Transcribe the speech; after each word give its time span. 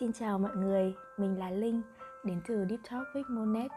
Xin 0.00 0.12
chào 0.12 0.38
mọi 0.38 0.56
người, 0.56 0.94
mình 1.16 1.38
là 1.38 1.50
Linh, 1.50 1.82
đến 2.24 2.40
từ 2.48 2.66
Deep 2.68 2.80
Talk 2.90 3.02
with 3.14 3.34
Monet. 3.34 3.70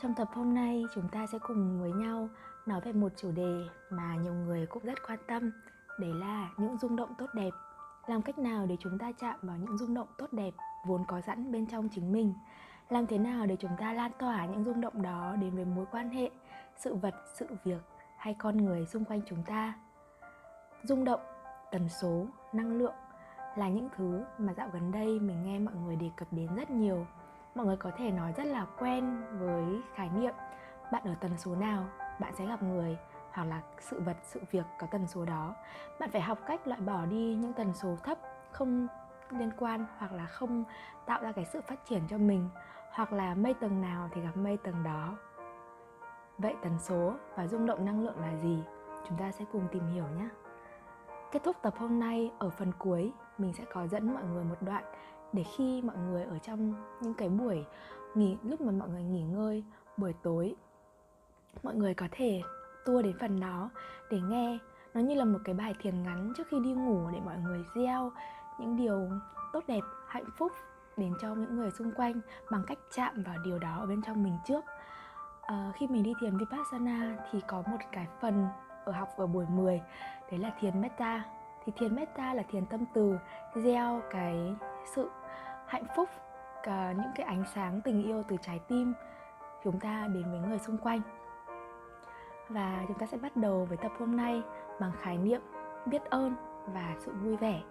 Trong 0.00 0.14
tập 0.14 0.28
hôm 0.34 0.54
nay, 0.54 0.84
chúng 0.94 1.08
ta 1.08 1.26
sẽ 1.26 1.38
cùng 1.38 1.80
với 1.80 1.92
nhau 1.92 2.28
nói 2.66 2.80
về 2.80 2.92
một 2.92 3.08
chủ 3.16 3.32
đề 3.32 3.64
mà 3.90 4.16
nhiều 4.16 4.32
người 4.32 4.66
cũng 4.66 4.84
rất 4.84 4.98
quan 5.06 5.18
tâm, 5.26 5.52
đấy 6.00 6.14
là 6.14 6.50
những 6.56 6.78
rung 6.78 6.96
động 6.96 7.14
tốt 7.18 7.26
đẹp. 7.34 7.50
Làm 8.06 8.22
cách 8.22 8.38
nào 8.38 8.66
để 8.66 8.76
chúng 8.80 8.98
ta 8.98 9.12
chạm 9.20 9.38
vào 9.42 9.56
những 9.56 9.78
rung 9.78 9.94
động 9.94 10.08
tốt 10.18 10.32
đẹp 10.32 10.54
vốn 10.86 11.04
có 11.08 11.20
sẵn 11.20 11.52
bên 11.52 11.66
trong 11.66 11.88
chính 11.88 12.12
mình? 12.12 12.34
Làm 12.88 13.06
thế 13.06 13.18
nào 13.18 13.46
để 13.46 13.56
chúng 13.60 13.76
ta 13.78 13.92
lan 13.92 14.12
tỏa 14.18 14.46
những 14.46 14.64
rung 14.64 14.80
động 14.80 15.02
đó 15.02 15.36
đến 15.40 15.56
với 15.56 15.64
mối 15.64 15.86
quan 15.90 16.08
hệ, 16.10 16.30
sự 16.76 16.94
vật, 16.94 17.14
sự 17.34 17.46
việc 17.64 17.82
hay 18.16 18.34
con 18.38 18.56
người 18.56 18.86
xung 18.86 19.04
quanh 19.04 19.20
chúng 19.26 19.42
ta? 19.46 19.74
Rung 20.82 21.04
động, 21.04 21.20
tần 21.70 21.88
số, 21.88 22.26
năng 22.52 22.78
lượng 22.78 22.94
là 23.56 23.68
những 23.68 23.88
thứ 23.96 24.24
mà 24.38 24.52
dạo 24.54 24.68
gần 24.72 24.92
đây 24.92 25.20
mình 25.20 25.42
nghe 25.44 25.58
mọi 25.58 25.74
người 25.74 25.96
đề 25.96 26.10
cập 26.16 26.28
đến 26.30 26.54
rất 26.54 26.70
nhiều. 26.70 27.06
Mọi 27.54 27.66
người 27.66 27.76
có 27.76 27.90
thể 27.96 28.10
nói 28.10 28.32
rất 28.36 28.44
là 28.44 28.66
quen 28.78 29.22
với 29.38 29.64
khái 29.94 30.08
niệm, 30.08 30.34
bạn 30.92 31.02
ở 31.04 31.14
tần 31.20 31.38
số 31.38 31.54
nào, 31.54 31.84
bạn 32.20 32.34
sẽ 32.34 32.46
gặp 32.46 32.62
người, 32.62 32.98
hoặc 33.32 33.44
là 33.44 33.62
sự 33.80 34.00
vật, 34.00 34.16
sự 34.22 34.40
việc 34.50 34.64
có 34.78 34.86
tần 34.86 35.06
số 35.06 35.24
đó. 35.24 35.54
Bạn 36.00 36.10
phải 36.10 36.20
học 36.20 36.38
cách 36.46 36.66
loại 36.66 36.80
bỏ 36.80 37.06
đi 37.06 37.34
những 37.34 37.52
tần 37.52 37.74
số 37.74 37.96
thấp, 38.02 38.18
không 38.52 38.86
liên 39.30 39.50
quan, 39.58 39.86
hoặc 39.98 40.12
là 40.12 40.26
không 40.26 40.64
tạo 41.06 41.22
ra 41.22 41.32
cái 41.32 41.44
sự 41.44 41.60
phát 41.60 41.84
triển 41.84 42.02
cho 42.08 42.18
mình, 42.18 42.48
hoặc 42.90 43.12
là 43.12 43.34
mây 43.34 43.54
tầng 43.54 43.80
nào 43.80 44.08
thì 44.12 44.20
gặp 44.20 44.36
mây 44.36 44.56
tầng 44.56 44.82
đó. 44.84 45.16
Vậy 46.38 46.54
tần 46.62 46.78
số 46.78 47.14
và 47.36 47.46
rung 47.46 47.66
động 47.66 47.84
năng 47.84 48.04
lượng 48.04 48.20
là 48.20 48.36
gì? 48.42 48.62
Chúng 49.08 49.18
ta 49.18 49.32
sẽ 49.32 49.44
cùng 49.52 49.68
tìm 49.72 49.86
hiểu 49.86 50.04
nhé 50.18 50.28
kết 51.34 51.40
thúc 51.44 51.56
tập 51.62 51.74
hôm 51.78 52.00
nay 52.00 52.30
ở 52.38 52.50
phần 52.50 52.72
cuối 52.78 53.12
mình 53.38 53.52
sẽ 53.52 53.64
có 53.72 53.86
dẫn 53.86 54.14
mọi 54.14 54.24
người 54.24 54.44
một 54.44 54.56
đoạn 54.60 54.84
để 55.32 55.44
khi 55.56 55.82
mọi 55.82 55.96
người 55.96 56.24
ở 56.24 56.38
trong 56.38 56.74
những 57.00 57.14
cái 57.14 57.28
buổi 57.28 57.64
nghỉ 58.14 58.36
lúc 58.42 58.60
mà 58.60 58.72
mọi 58.72 58.88
người 58.88 59.02
nghỉ 59.02 59.22
ngơi 59.22 59.64
buổi 59.96 60.12
tối 60.22 60.54
mọi 61.62 61.74
người 61.74 61.94
có 61.94 62.06
thể 62.10 62.42
tua 62.84 63.02
đến 63.02 63.18
phần 63.20 63.40
đó 63.40 63.70
để 64.10 64.20
nghe. 64.20 64.58
Nó 64.94 65.00
như 65.00 65.14
là 65.14 65.24
một 65.24 65.38
cái 65.44 65.54
bài 65.54 65.74
thiền 65.80 66.02
ngắn 66.02 66.32
trước 66.36 66.46
khi 66.50 66.60
đi 66.60 66.72
ngủ 66.72 67.00
để 67.12 67.20
mọi 67.24 67.36
người 67.38 67.64
gieo 67.74 68.12
những 68.60 68.76
điều 68.76 69.08
tốt 69.52 69.64
đẹp 69.68 69.82
hạnh 70.08 70.30
phúc 70.36 70.52
đến 70.96 71.14
cho 71.20 71.34
những 71.34 71.56
người 71.56 71.70
xung 71.70 71.92
quanh 71.92 72.20
bằng 72.50 72.62
cách 72.66 72.78
chạm 72.94 73.22
vào 73.22 73.36
điều 73.44 73.58
đó 73.58 73.76
ở 73.80 73.86
bên 73.86 74.02
trong 74.02 74.22
mình 74.22 74.38
trước. 74.46 74.64
À, 75.42 75.72
khi 75.76 75.86
mình 75.86 76.02
đi 76.02 76.12
thiền 76.20 76.38
vipassana 76.38 77.16
thì 77.30 77.40
có 77.48 77.62
một 77.66 77.78
cái 77.92 78.06
phần 78.20 78.46
ở 78.84 78.92
học 78.92 79.08
vào 79.16 79.26
buổi 79.26 79.46
10 79.48 79.82
đấy 80.30 80.40
là 80.40 80.52
thiền 80.60 80.80
metta. 80.80 81.22
Thì 81.64 81.72
thiền 81.76 81.94
metta 81.94 82.34
là 82.34 82.42
thiền 82.50 82.66
tâm 82.66 82.84
từ 82.94 83.18
gieo 83.54 84.00
cái 84.10 84.54
sự 84.94 85.10
hạnh 85.66 85.84
phúc, 85.96 86.08
cả 86.62 86.92
những 86.92 87.12
cái 87.14 87.26
ánh 87.26 87.44
sáng 87.54 87.80
tình 87.84 88.02
yêu 88.02 88.22
từ 88.28 88.36
trái 88.42 88.60
tim 88.68 88.94
chúng 89.64 89.80
ta 89.80 90.08
đến 90.14 90.30
với 90.30 90.40
người 90.40 90.58
xung 90.58 90.78
quanh. 90.78 91.00
Và 92.48 92.84
chúng 92.88 92.98
ta 92.98 93.06
sẽ 93.06 93.16
bắt 93.16 93.36
đầu 93.36 93.64
với 93.64 93.76
tập 93.76 93.92
hôm 93.98 94.16
nay 94.16 94.42
bằng 94.80 94.92
khái 95.00 95.18
niệm 95.18 95.40
biết 95.86 96.04
ơn 96.10 96.34
và 96.66 96.94
sự 96.98 97.12
vui 97.12 97.36
vẻ. 97.36 97.62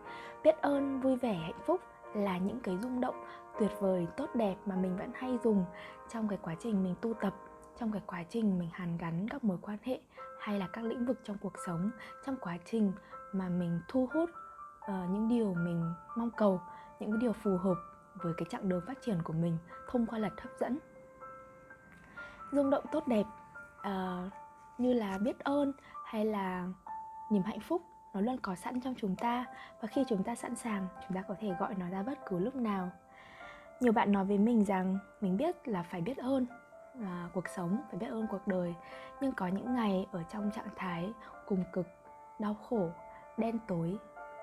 Biết 0.43 0.61
ơn, 0.61 0.99
vui 0.99 1.15
vẻ, 1.15 1.33
hạnh 1.33 1.59
phúc 1.65 1.81
là 2.13 2.37
những 2.37 2.59
cái 2.59 2.77
rung 2.81 3.01
động 3.01 3.25
tuyệt 3.59 3.71
vời, 3.79 4.07
tốt 4.17 4.29
đẹp 4.33 4.55
mà 4.65 4.75
mình 4.75 4.97
vẫn 4.97 5.11
hay 5.15 5.37
dùng 5.43 5.65
trong 6.09 6.27
cái 6.27 6.39
quá 6.41 6.55
trình 6.59 6.83
mình 6.83 6.95
tu 7.01 7.13
tập 7.13 7.33
trong 7.79 7.91
cái 7.91 8.01
quá 8.05 8.23
trình 8.29 8.59
mình 8.59 8.69
hàn 8.73 8.97
gắn 8.97 9.27
các 9.29 9.43
mối 9.43 9.57
quan 9.61 9.77
hệ 9.83 9.99
hay 10.39 10.59
là 10.59 10.67
các 10.67 10.85
lĩnh 10.85 11.05
vực 11.05 11.19
trong 11.23 11.37
cuộc 11.37 11.53
sống 11.65 11.91
trong 12.25 12.35
quá 12.41 12.57
trình 12.65 12.91
mà 13.33 13.49
mình 13.49 13.81
thu 13.87 14.09
hút 14.13 14.29
uh, 14.29 15.09
những 15.09 15.27
điều 15.29 15.53
mình 15.53 15.93
mong 16.17 16.31
cầu 16.31 16.61
những 16.99 17.11
cái 17.11 17.21
điều 17.21 17.33
phù 17.33 17.57
hợp 17.57 17.77
với 18.15 18.33
cái 18.37 18.45
chặng 18.49 18.69
đường 18.69 18.83
phát 18.87 18.97
triển 19.01 19.17
của 19.23 19.33
mình 19.33 19.57
thông 19.89 20.05
qua 20.05 20.19
lật 20.19 20.41
hấp 20.41 20.51
dẫn. 20.59 20.79
Rung 22.51 22.69
động 22.69 22.85
tốt 22.91 23.07
đẹp 23.07 23.25
uh, 23.79 24.31
như 24.77 24.93
là 24.93 25.17
biết 25.17 25.39
ơn 25.39 25.73
hay 26.05 26.25
là 26.25 26.67
niềm 27.31 27.43
hạnh 27.43 27.59
phúc 27.59 27.81
nó 28.13 28.21
luôn 28.21 28.37
có 28.41 28.55
sẵn 28.55 28.81
trong 28.81 28.95
chúng 28.97 29.15
ta. 29.15 29.45
Và 29.81 29.87
khi 29.87 30.03
chúng 30.07 30.23
ta 30.23 30.35
sẵn 30.35 30.55
sàng 30.55 30.87
chúng 31.07 31.15
ta 31.15 31.23
có 31.27 31.35
thể 31.39 31.53
gọi 31.59 31.75
nó 31.75 31.89
ra 31.89 32.03
bất 32.03 32.19
cứ 32.25 32.39
lúc 32.39 32.55
nào. 32.55 32.89
Nhiều 33.79 33.91
bạn 33.91 34.11
nói 34.11 34.25
với 34.25 34.37
mình 34.37 34.65
rằng 34.65 34.97
mình 35.21 35.37
biết 35.37 35.67
là 35.67 35.83
phải 35.83 36.01
biết 36.01 36.17
ơn 36.17 36.45
à, 37.01 37.29
cuộc 37.33 37.47
sống 37.47 37.77
phải 37.89 37.99
biết 37.99 38.07
ơn 38.07 38.27
cuộc 38.31 38.47
đời. 38.47 38.75
Nhưng 39.21 39.31
có 39.31 39.47
những 39.47 39.75
ngày 39.75 40.07
ở 40.11 40.23
trong 40.23 40.51
trạng 40.51 40.69
thái 40.75 41.13
cùng 41.47 41.63
cực 41.73 41.87
đau 42.39 42.55
khổ 42.69 42.89
đen 43.37 43.59
tối 43.67 43.97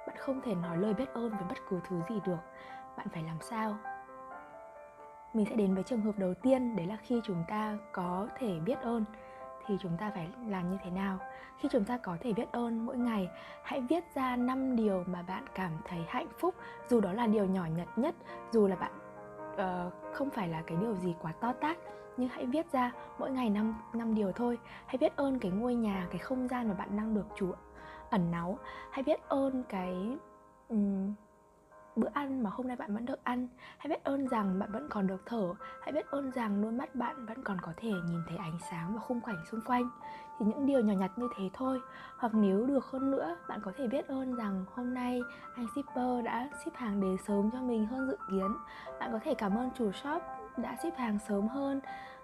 bạn 0.06 0.16
không 0.18 0.40
thể 0.40 0.54
nói 0.54 0.76
lời 0.78 0.94
biết 0.94 1.14
ơn 1.14 1.30
với 1.30 1.44
bất 1.48 1.58
cứ 1.68 1.80
thứ 1.88 2.00
gì 2.08 2.20
được. 2.26 2.38
Bạn 2.96 3.06
phải 3.12 3.22
làm 3.22 3.36
sao? 3.40 3.76
Mình 5.34 5.46
sẽ 5.46 5.56
đến 5.56 5.74
với 5.74 5.84
trường 5.84 6.00
hợp 6.00 6.18
đầu 6.18 6.34
tiên 6.34 6.76
đấy 6.76 6.86
là 6.86 6.96
khi 6.96 7.20
chúng 7.24 7.44
ta 7.48 7.78
có 7.92 8.28
thể 8.38 8.60
biết 8.60 8.80
ơn. 8.80 9.04
Thì 9.66 9.76
chúng 9.80 9.96
ta 9.96 10.10
phải 10.14 10.28
làm 10.46 10.70
như 10.70 10.78
thế 10.84 10.90
nào? 10.90 11.18
Khi 11.58 11.68
chúng 11.72 11.84
ta 11.84 11.98
có 11.98 12.16
thể 12.20 12.32
biết 12.32 12.52
ơn 12.52 12.86
mỗi 12.86 12.96
ngày 12.96 13.28
hãy 13.62 13.80
viết 13.80 14.04
ra 14.14 14.36
5 14.36 14.76
điều 14.76 15.04
mà 15.06 15.22
bạn 15.22 15.44
cảm 15.54 15.72
thấy 15.84 16.04
hạnh 16.08 16.28
phúc. 16.38 16.54
Dù 16.88 17.00
đó 17.00 17.12
là 17.12 17.26
điều 17.26 17.46
nhỏ 17.46 17.66
nhặt 17.76 17.88
nhất 17.96 18.14
dù 18.52 18.66
là 18.66 18.76
bạn 18.76 18.92
uh, 19.52 20.14
không 20.14 20.30
phải 20.30 20.48
là 20.48 20.62
cái 20.66 20.76
điều 20.80 20.94
gì 20.94 21.14
quá 21.22 21.32
to 21.40 21.52
tát 21.52 21.76
nhưng 22.20 22.28
hãy 22.28 22.46
viết 22.46 22.72
ra 22.72 22.92
mỗi 23.18 23.30
ngày 23.30 23.50
năm 23.50 23.74
năm 23.92 24.14
điều 24.14 24.32
thôi. 24.32 24.58
Hãy 24.86 24.96
biết 24.96 25.16
ơn 25.16 25.38
cái 25.38 25.50
ngôi 25.50 25.74
nhà 25.74 26.06
cái 26.10 26.18
không 26.18 26.48
gian 26.48 26.68
mà 26.68 26.74
bạn 26.74 26.96
đang 26.96 27.14
được 27.14 27.26
chủ 27.36 27.52
ẩn 28.10 28.30
náu. 28.30 28.58
Hãy 28.90 29.02
biết 29.02 29.20
ơn 29.28 29.62
cái 29.68 30.16
um, 30.68 31.14
bữa 31.96 32.08
ăn 32.12 32.42
mà 32.42 32.50
hôm 32.50 32.68
nay 32.68 32.76
bạn 32.76 32.94
vẫn 32.94 33.06
được 33.06 33.24
ăn. 33.24 33.48
Hãy 33.78 33.88
biết 33.88 34.04
ơn 34.04 34.28
rằng 34.28 34.58
bạn 34.58 34.72
vẫn 34.72 34.88
còn 34.90 35.06
được 35.06 35.22
thở. 35.26 35.54
Hãy 35.82 35.92
biết 35.92 36.06
ơn 36.10 36.30
rằng 36.30 36.62
đôi 36.62 36.72
mắt 36.72 36.94
bạn 36.94 37.26
vẫn 37.26 37.42
còn 37.44 37.56
có 37.62 37.72
thể 37.76 37.90
nhìn 37.90 38.22
thấy 38.28 38.36
ánh 38.36 38.58
sáng 38.70 38.94
và 38.94 39.00
khung 39.00 39.20
cảnh 39.20 39.44
xung 39.50 39.60
quanh. 39.60 39.90
Thì 40.38 40.46
những 40.46 40.66
điều 40.66 40.80
nhỏ 40.80 40.92
nhặt 40.92 41.10
như 41.16 41.28
thế 41.36 41.50
thôi. 41.52 41.80
Hoặc 42.18 42.34
nếu 42.34 42.66
được 42.66 42.84
hơn 42.84 43.10
nữa 43.10 43.36
bạn 43.48 43.60
có 43.64 43.72
thể 43.76 43.86
biết 43.86 44.08
ơn 44.08 44.34
rằng 44.34 44.64
hôm 44.74 44.94
nay 44.94 45.20
anh 45.56 45.66
shipper 45.74 46.24
đã 46.24 46.48
ship 46.64 46.74
hàng 46.74 47.00
đến 47.00 47.16
sớm 47.26 47.50
cho 47.50 47.62
mình 47.62 47.86
hơn 47.86 48.06
dự 48.06 48.16
kiến. 48.30 48.56
Bạn 49.00 49.12
có 49.12 49.18
thể 49.24 49.34
cảm 49.34 49.56
ơn 49.56 49.70
chủ 49.78 49.92
shop 49.92 50.22
đã 50.56 50.76
ship 50.76 50.96
hàng 50.96 51.18
sớm 51.28 51.48
hơn 51.48 51.80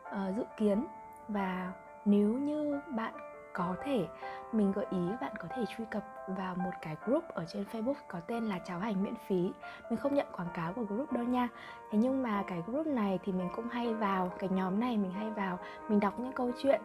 uh, 0.09 0.37
dự 0.37 0.45
kiến. 0.57 0.87
Và 1.29 1.73
nếu 2.05 2.29
như 2.29 2.81
bạn 2.89 3.13
có 3.53 3.75
thể 3.85 4.07
mình 4.53 4.73
gợi 4.73 4.87
ý 4.91 4.99
bạn 5.21 5.33
có 5.39 5.49
thể 5.57 5.65
truy 5.77 5.85
cập 5.91 6.03
vào 6.29 6.55
một 6.55 6.71
cái 6.83 6.97
group 7.05 7.25
ở 7.29 7.45
trên 7.45 7.65
Facebook 7.73 7.95
có 8.09 8.21
tên 8.21 8.45
là 8.45 8.59
cháo 8.59 8.79
hành 8.79 9.03
miễn 9.03 9.15
phí. 9.27 9.53
Mình 9.91 9.99
không 9.99 10.15
nhận 10.15 10.27
quảng 10.37 10.49
cáo 10.55 10.73
của 10.73 10.85
group 10.85 11.13
đâu 11.13 11.25
nha. 11.25 11.49
Thế 11.91 11.99
nhưng 11.99 12.23
mà 12.23 12.45
cái 12.47 12.63
group 12.67 12.87
này 12.87 13.19
thì 13.25 13.33
mình 13.33 13.49
cũng 13.57 13.69
hay 13.69 13.95
vào 13.95 14.31
cái 14.39 14.49
nhóm 14.49 14.81
này 14.81 14.97
mình 14.97 15.13
hay 15.13 15.31
vào 15.31 15.59
mình 15.89 16.01
đọc 16.01 16.21
những 16.21 16.33
câu 16.33 16.51
chuyện. 16.63 16.81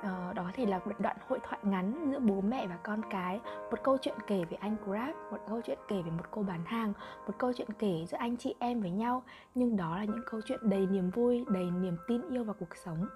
Uh, 0.00 0.34
đó 0.34 0.42
có 0.42 0.50
thể 0.54 0.66
là 0.66 0.80
một 0.84 0.92
đoạn 0.98 1.16
hội 1.28 1.38
thoại 1.48 1.60
ngắn 1.62 2.10
giữa 2.12 2.18
bố 2.18 2.40
mẹ 2.40 2.66
và 2.66 2.76
con 2.76 3.00
cái. 3.10 3.40
Một 3.70 3.78
câu 3.82 3.98
chuyện 4.00 4.14
kể 4.26 4.44
về 4.50 4.56
anh 4.60 4.76
grab 4.86 5.14
một 5.30 5.38
câu 5.48 5.60
chuyện 5.64 5.78
kể 5.88 6.02
về 6.02 6.10
một 6.10 6.24
cô 6.30 6.42
bán 6.42 6.64
hàng 6.64 6.92
một 7.26 7.34
câu 7.38 7.52
chuyện 7.52 7.68
kể 7.78 8.04
giữa 8.08 8.16
anh 8.18 8.36
chị 8.36 8.54
em 8.58 8.80
với 8.80 8.90
nhau. 8.90 9.22
Nhưng 9.54 9.76
đó 9.76 9.96
là 9.96 10.04
những 10.04 10.22
câu 10.30 10.40
chuyện 10.44 10.60
đầy 10.62 10.86
niềm 10.86 11.10
vui 11.10 11.44
đầy 11.48 11.70
niềm 11.70 11.96
tin 12.08 12.28
yêu 12.30 12.44
vào 12.44 12.56
cuộc 12.60 12.76
sống. 12.84 13.06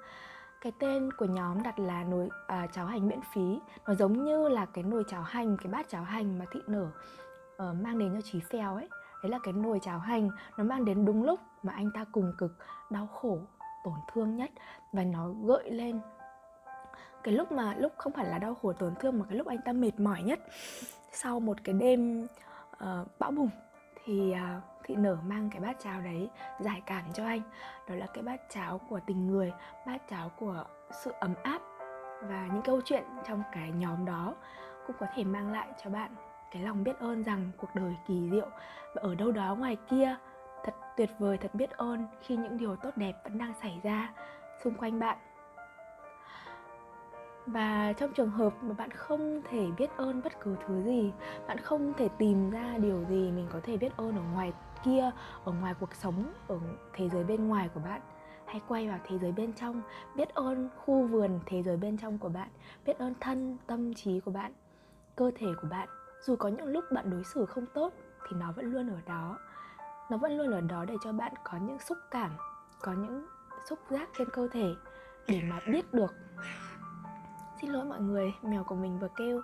Cái 0.61 0.72
tên 0.78 1.11
của 1.19 1.25
nhóm 1.25 1.62
đặt 1.62 1.78
là 1.78 2.05
nồi 2.05 2.28
à, 2.47 2.66
cháo 2.72 2.87
hành 2.87 3.09
miễn 3.09 3.21
phí. 3.34 3.60
Nó 3.87 3.95
giống 3.95 4.25
như 4.25 4.49
là 4.49 4.66
cái 4.66 4.84
nồi 4.84 5.05
cháo 5.09 5.22
hành 5.22 5.56
cái 5.56 5.72
bát 5.72 5.89
cháo 5.89 6.05
hành 6.05 6.39
mà 6.39 6.45
thị 6.53 6.60
nở 6.66 6.87
uh, 7.56 7.77
mang 7.83 7.99
đến 7.99 8.15
cho 8.15 8.21
trí 8.21 8.41
phèo 8.41 8.75
ấy. 8.75 8.89
Đấy 9.22 9.31
là 9.31 9.39
cái 9.43 9.53
nồi 9.53 9.78
cháo 9.83 9.99
hành 9.99 10.31
nó 10.56 10.65
mang 10.65 10.84
đến 10.84 11.05
đúng 11.05 11.22
lúc 11.22 11.41
mà 11.62 11.72
anh 11.72 11.91
ta 11.95 12.05
cùng 12.12 12.33
cực 12.39 12.53
đau 12.91 13.06
khổ 13.06 13.39
tổn 13.84 13.95
thương 14.12 14.37
nhất. 14.37 14.50
Và 14.93 15.05
nó 15.05 15.28
gợi 15.45 15.71
lên 15.71 16.00
cái 17.22 17.34
lúc 17.34 17.52
mà 17.52 17.74
lúc 17.78 17.92
không 17.96 18.12
phải 18.12 18.24
là 18.24 18.38
đau 18.38 18.54
khổ 18.54 18.72
tổn 18.72 18.94
thương 18.94 19.18
mà 19.18 19.24
cái 19.28 19.38
lúc 19.38 19.46
anh 19.46 19.58
ta 19.64 19.72
mệt 19.72 20.00
mỏi 20.00 20.22
nhất. 20.22 20.40
Sau 21.12 21.40
một 21.40 21.56
cái 21.64 21.74
đêm 21.74 22.26
uh, 22.84 23.18
bão 23.18 23.30
bùng 23.30 23.50
thì 24.04 24.34
uh, 24.34 24.62
thị 24.84 24.94
nở 24.97 25.16
mang 25.26 25.50
cái 25.50 25.60
bát 25.60 25.76
cháo 25.80 26.00
đấy 26.00 26.30
giải 26.60 26.82
cảm 26.86 27.04
cho 27.15 27.24
anh. 27.24 27.41
Đó 27.88 27.94
là 27.94 28.06
cái 28.06 28.22
bát 28.22 28.41
cháo 28.48 28.80
của 28.88 29.00
tình 29.06 29.26
người 29.26 29.53
bát 29.86 30.03
cháo 30.10 30.28
của 30.38 30.65
sự 31.04 31.12
ấm 31.20 31.34
áp 31.42 31.62
và 32.22 32.48
những 32.53 32.62
câu 32.62 32.80
chuyện 32.84 33.04
trong 33.28 33.42
cái 33.53 33.71
nhóm 33.71 34.04
đó 34.04 34.34
cũng 34.86 34.97
có 35.00 35.06
thể 35.14 35.24
mang 35.24 35.53
lại 35.53 35.68
cho 35.84 35.91
bạn 35.91 36.14
cái 36.50 36.62
lòng 36.62 36.84
biết 36.84 36.98
ơn 36.98 37.22
rằng 37.22 37.50
cuộc 37.56 37.74
đời 37.74 37.97
kỳ 38.06 38.28
diệu. 38.30 38.48
Và 38.94 39.03
ở 39.03 39.14
đâu 39.14 39.32
đó 39.32 39.54
ngoài 39.54 39.76
kia 39.91 40.16
thật 40.64 40.74
tuyệt 40.97 41.10
vời 41.18 41.38
thật 41.38 41.54
biết 41.54 41.71
ơn 41.71 42.06
khi 42.22 42.36
những 42.36 42.56
điều 42.59 42.76
tốt 42.76 42.91
đẹp 42.97 43.12
vẫn 43.24 43.38
đang 43.38 43.54
xảy 43.62 43.80
ra 43.82 44.14
xung 44.64 44.74
quanh 44.74 44.98
bạn 44.98 45.18
và 47.53 47.92
trong 47.92 48.12
trường 48.12 48.30
hợp 48.30 48.53
mà 48.62 48.74
bạn 48.74 48.91
không 48.91 49.42
thể 49.50 49.66
biết 49.78 49.91
ơn 49.97 50.22
bất 50.22 50.41
cứ 50.41 50.56
thứ 50.66 50.83
gì, 50.83 51.12
bạn 51.47 51.59
không 51.59 51.92
thể 51.95 52.09
tìm 52.18 52.50
ra 52.50 52.78
điều 52.78 53.04
gì 53.04 53.30
mình 53.30 53.47
có 53.53 53.60
thể 53.62 53.77
biết 53.77 53.97
ơn 53.97 54.16
ở 54.16 54.22
ngoài 54.33 54.53
kia, 54.84 55.10
ở 55.45 55.53
ngoài 55.53 55.74
cuộc 55.80 55.95
sống, 55.95 56.33
ở 56.48 56.59
thế 56.92 57.09
giới 57.09 57.24
bên 57.24 57.48
ngoài 57.48 57.71
của 57.74 57.80
bạn 57.80 58.00
hãy 58.48 58.60
quay 58.68 58.89
vào 58.89 58.98
thế 59.04 59.18
giới 59.18 59.33
bên 59.33 59.53
trong, 59.53 59.83
biết 60.15 60.28
ơn 60.34 60.68
khu 60.77 61.06
vườn 61.06 61.41
thế 61.47 61.62
giới 61.62 61.77
bên 61.77 61.98
trong 61.98 62.18
của 62.18 62.28
bạn, 62.28 62.48
biết 62.86 62.98
ơn 62.98 63.15
thân, 63.21 63.56
tâm 63.66 63.95
trí 63.95 64.21
của 64.21 64.30
bạn, 64.30 64.53
cơ 65.16 65.30
thể 65.34 65.47
của 65.62 65.68
bạn. 65.71 65.89
Dù 66.22 66.36
có 66.36 66.48
những 66.48 66.66
lúc 66.66 66.84
bạn 66.92 67.10
đối 67.10 67.24
xử 67.24 67.47
không 67.47 67.66
tốt 67.74 67.92
thì 68.28 68.36
nó 68.41 68.53
vẫn 68.53 68.72
luôn 68.72 68.89
ở 68.89 68.98
đó. 69.06 69.39
Nó 70.10 70.16
vẫn 70.16 70.36
luôn 70.39 70.53
ở 70.53 70.60
đó 70.60 70.84
để 70.84 70.95
cho 71.04 71.12
bạn 71.12 71.33
có 71.45 71.59
những 71.59 71.78
xúc 71.78 71.98
cảm, 72.10 72.30
có 72.80 72.92
những 72.92 73.27
xúc 73.68 73.78
giác 73.91 74.09
trên 74.18 74.30
cơ 74.30 74.48
thể 74.53 74.74
để 75.28 75.42
mà 75.50 75.60
biết 75.72 75.95
được 75.95 76.15
xin 77.60 77.71
lỗi 77.71 77.84
mọi 77.84 78.01
người 78.01 78.34
mèo 78.43 78.65
của 78.65 78.75
mình 78.75 78.99
vừa 78.99 79.09
kêu. 79.16 79.43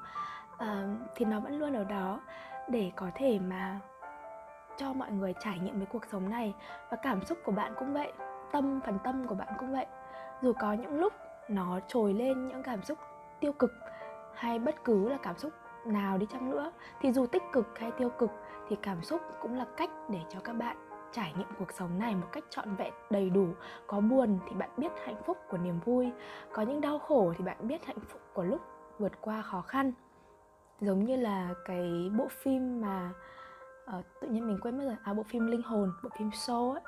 Uh, 0.55 0.69
thì 1.15 1.25
nó 1.25 1.41
vẫn 1.41 1.59
luôn 1.59 1.77
ở 1.77 1.85
đó 1.85 2.21
để 2.69 2.93
có 2.97 3.07
thể 3.15 3.39
mà 3.39 3.81
cho 4.77 4.93
mọi 4.93 5.13
người 5.13 5.35
trải 5.41 5.59
nghiệm 5.59 5.79
với 5.79 5.87
cuộc 5.87 6.05
sống 6.13 6.31
này. 6.31 6.55
Và 6.91 6.97
cảm 6.97 7.25
xúc 7.25 7.39
của 7.45 7.53
bạn 7.53 7.75
cũng 7.79 7.95
vậy 7.95 8.13
tâm 8.53 8.81
phần 8.87 8.99
tâm 9.05 9.27
của 9.27 9.35
bạn 9.35 9.49
cũng 9.59 9.73
vậy. 9.73 9.87
Dù 10.43 10.53
có 10.61 10.73
những 10.73 11.01
lúc 11.01 11.13
nó 11.49 11.81
trồi 11.89 12.15
lên 12.15 12.49
những 12.49 12.63
cảm 12.63 12.83
xúc 12.83 12.99
tiêu 13.41 13.53
cực 13.53 13.73
hay 14.35 14.59
bất 14.59 14.85
cứ 14.85 15.09
là 15.09 15.19
cảm 15.23 15.39
xúc 15.39 15.53
nào 15.87 16.19
đi 16.19 16.27
chăng 16.33 16.51
nữa 16.51 16.73
thì 17.01 17.13
dù 17.13 17.27
tích 17.27 17.43
cực 17.53 17.79
hay 17.79 17.91
tiêu 17.91 18.09
cực 18.09 18.31
thì 18.69 18.77
cảm 18.83 19.03
xúc 19.03 19.21
cũng 19.41 19.59
là 19.59 19.67
cách 19.77 19.91
để 20.09 20.21
cho 20.29 20.41
các 20.41 20.53
bạn 20.53 20.77
trải 21.15 21.33
nghiệm 21.39 21.49
cuộc 21.59 21.73
sống 21.73 21.99
này 21.99 22.15
một 22.15 22.27
cách 22.33 22.45
trọn 22.51 22.77
vẹn 22.77 22.93
đầy 23.11 23.31
đủ 23.31 23.47
có 23.87 24.01
buồn 24.01 24.39
thì 24.49 24.55
bạn 24.55 24.71
biết 24.77 24.93
hạnh 25.05 25.23
phúc 25.27 25.39
của 25.49 25.59
niềm 25.59 25.81
vui 25.85 26.13
có 26.53 26.63
những 26.63 26.81
đau 26.81 26.99
khổ 26.99 27.35
thì 27.39 27.45
bạn 27.45 27.57
biết 27.69 27.85
hạnh 27.85 28.01
phúc 28.09 28.21
của 28.33 28.43
lúc 28.43 28.61
vượt 28.99 29.13
qua 29.21 29.43
khó 29.43 29.61
khăn. 29.61 29.93
Giống 30.81 31.05
như 31.05 31.17
là 31.17 31.55
cái 31.65 32.11
bộ 32.19 32.29
phim 32.29 32.81
mà 32.81 33.11
uh, 33.99 34.05
tự 34.21 34.29
nhiên 34.29 34.47
mình 34.47 34.59
quên 34.63 34.79
mất 34.79 34.85
rồi 34.85 34.97
à 35.03 35.15
bộ 35.15 35.23
phim 35.23 35.47
linh 35.47 35.63
hồn 35.63 35.93
bộ 36.03 36.11
phim 36.19 36.31
show 36.31 36.73
ấy. 36.73 36.83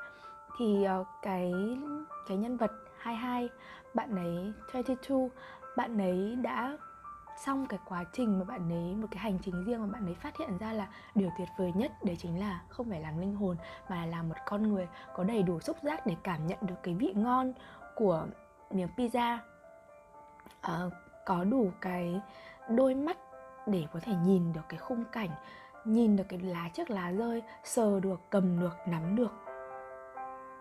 Thì 0.59 0.87
uh, 1.01 1.07
cái 1.23 1.53
cái 2.29 2.37
nhân 2.37 2.57
vật 2.57 2.71
22 2.99 3.49
bạn 3.95 4.17
ấy 4.17 4.53
22 4.73 5.31
bạn 5.77 5.99
ấy 5.99 6.37
đã 6.43 6.77
xong 7.37 7.67
cái 7.67 7.79
quá 7.89 8.05
trình 8.13 8.39
mà 8.39 8.45
bạn 8.45 8.73
ấy 8.73 8.95
một 8.95 9.07
cái 9.11 9.19
hành 9.23 9.39
trình 9.43 9.65
riêng 9.65 9.81
mà 9.81 9.87
bạn 9.87 10.07
ấy 10.07 10.15
phát 10.15 10.39
hiện 10.39 10.59
ra 10.59 10.73
là 10.73 10.89
điều 11.15 11.31
tuyệt 11.39 11.49
vời 11.59 11.73
nhất 11.75 11.93
đấy 12.05 12.17
chính 12.19 12.41
là 12.41 12.61
không 12.69 12.91
phải 12.91 13.01
làm 13.01 13.19
linh 13.19 13.35
hồn 13.37 13.57
mà 13.89 13.97
là 13.97 14.07
làm 14.07 14.29
một 14.29 14.35
con 14.47 14.63
người 14.63 14.89
có 15.15 15.25
đầy 15.25 15.43
đủ 15.43 15.61
xúc 15.61 15.77
giác 15.83 16.07
để 16.07 16.17
cảm 16.23 16.47
nhận 16.47 16.59
được 16.63 16.83
cái 16.83 16.95
vị 16.95 17.13
ngon 17.17 17.53
của 17.95 18.27
miếng 18.71 18.89
pizza. 18.97 19.39
À, 20.61 20.81
có 21.27 21.45
đủ 21.45 21.71
cái 21.81 22.21
đôi 22.71 22.95
mắt 22.95 23.17
để 23.67 23.87
có 23.93 24.01
thể 24.03 24.13
nhìn 24.25 24.53
được 24.53 24.61
cái 24.69 24.79
khung 24.79 25.05
cảnh 25.13 25.31
nhìn 25.85 26.17
được 26.17 26.25
cái 26.29 26.39
lá 26.39 26.69
trước 26.73 26.91
lá 26.91 27.13
rơi 27.13 27.43
sờ 27.65 28.01
được 28.01 28.21
cầm 28.31 28.61
được 28.61 28.77
nắm 28.89 29.17
được. 29.17 29.33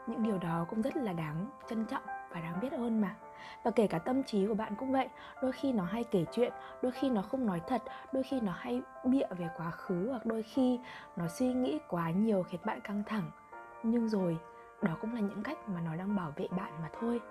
Những 0.07 0.23
điều 0.23 0.37
đó 0.37 0.65
cũng 0.69 0.81
rất 0.81 0.97
là 0.97 1.13
đáng 1.13 1.49
trân 1.69 1.85
trọng 1.85 2.03
và 2.05 2.41
đáng 2.41 2.59
biết 2.61 2.71
ơn 2.71 3.01
mà 3.01 3.15
và 3.63 3.71
kể 3.71 3.87
cả 3.87 3.99
tâm 3.99 4.23
trí 4.23 4.47
của 4.47 4.53
bạn 4.53 4.75
cũng 4.75 4.91
vậy, 4.91 5.09
đôi 5.41 5.51
khi 5.51 5.71
nó 5.71 5.83
hay 5.83 6.03
kể 6.03 6.25
chuyện, 6.31 6.53
đôi 6.81 6.91
khi 6.91 7.09
nó 7.09 7.21
không 7.21 7.45
nói 7.45 7.61
thật, 7.67 7.83
đôi 8.13 8.23
khi 8.23 8.39
nó 8.41 8.51
hay 8.51 8.81
bịa 9.03 9.27
về 9.29 9.49
quá 9.57 9.71
khứ 9.71 10.07
hoặc 10.09 10.25
đôi 10.25 10.43
khi 10.43 10.79
nó 11.15 11.27
suy 11.27 11.53
nghĩ 11.53 11.79
quá 11.87 12.11
nhiều 12.11 12.43
khiến 12.43 12.61
bạn 12.65 12.81
căng 12.81 13.03
thẳng. 13.05 13.31
Nhưng 13.83 14.09
rồi, 14.09 14.37
đó 14.81 14.91
cũng 15.01 15.13
là 15.13 15.19
những 15.19 15.43
cách 15.43 15.69
mà 15.69 15.81
nó 15.81 15.95
đang 15.95 16.15
bảo 16.15 16.33
vệ 16.35 16.47
bạn 16.57 16.71
mà 16.81 16.89
thôi. 16.99 17.21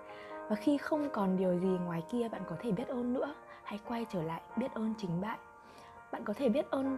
Và 0.49 0.57
khi 0.57 0.79
không 0.79 1.09
còn 1.13 1.37
điều 1.37 1.59
gì 1.59 1.69
ngoài 1.69 2.03
kia 2.11 2.29
bạn 2.29 2.43
có 2.49 2.57
thể 2.61 2.73
biết 2.73 2.89
ơn 2.89 3.13
nữa, 3.13 3.35
hãy 3.65 3.81
quay 3.89 4.07
trở 4.09 4.23
lại 4.23 4.41
biết 4.57 4.75
ơn 4.75 4.95
chính 4.99 5.21
bạn. 5.21 5.39
Bạn 6.13 6.25
có 6.25 6.33
thể 6.33 6.49
biết 6.49 6.71
ơn 6.71 6.97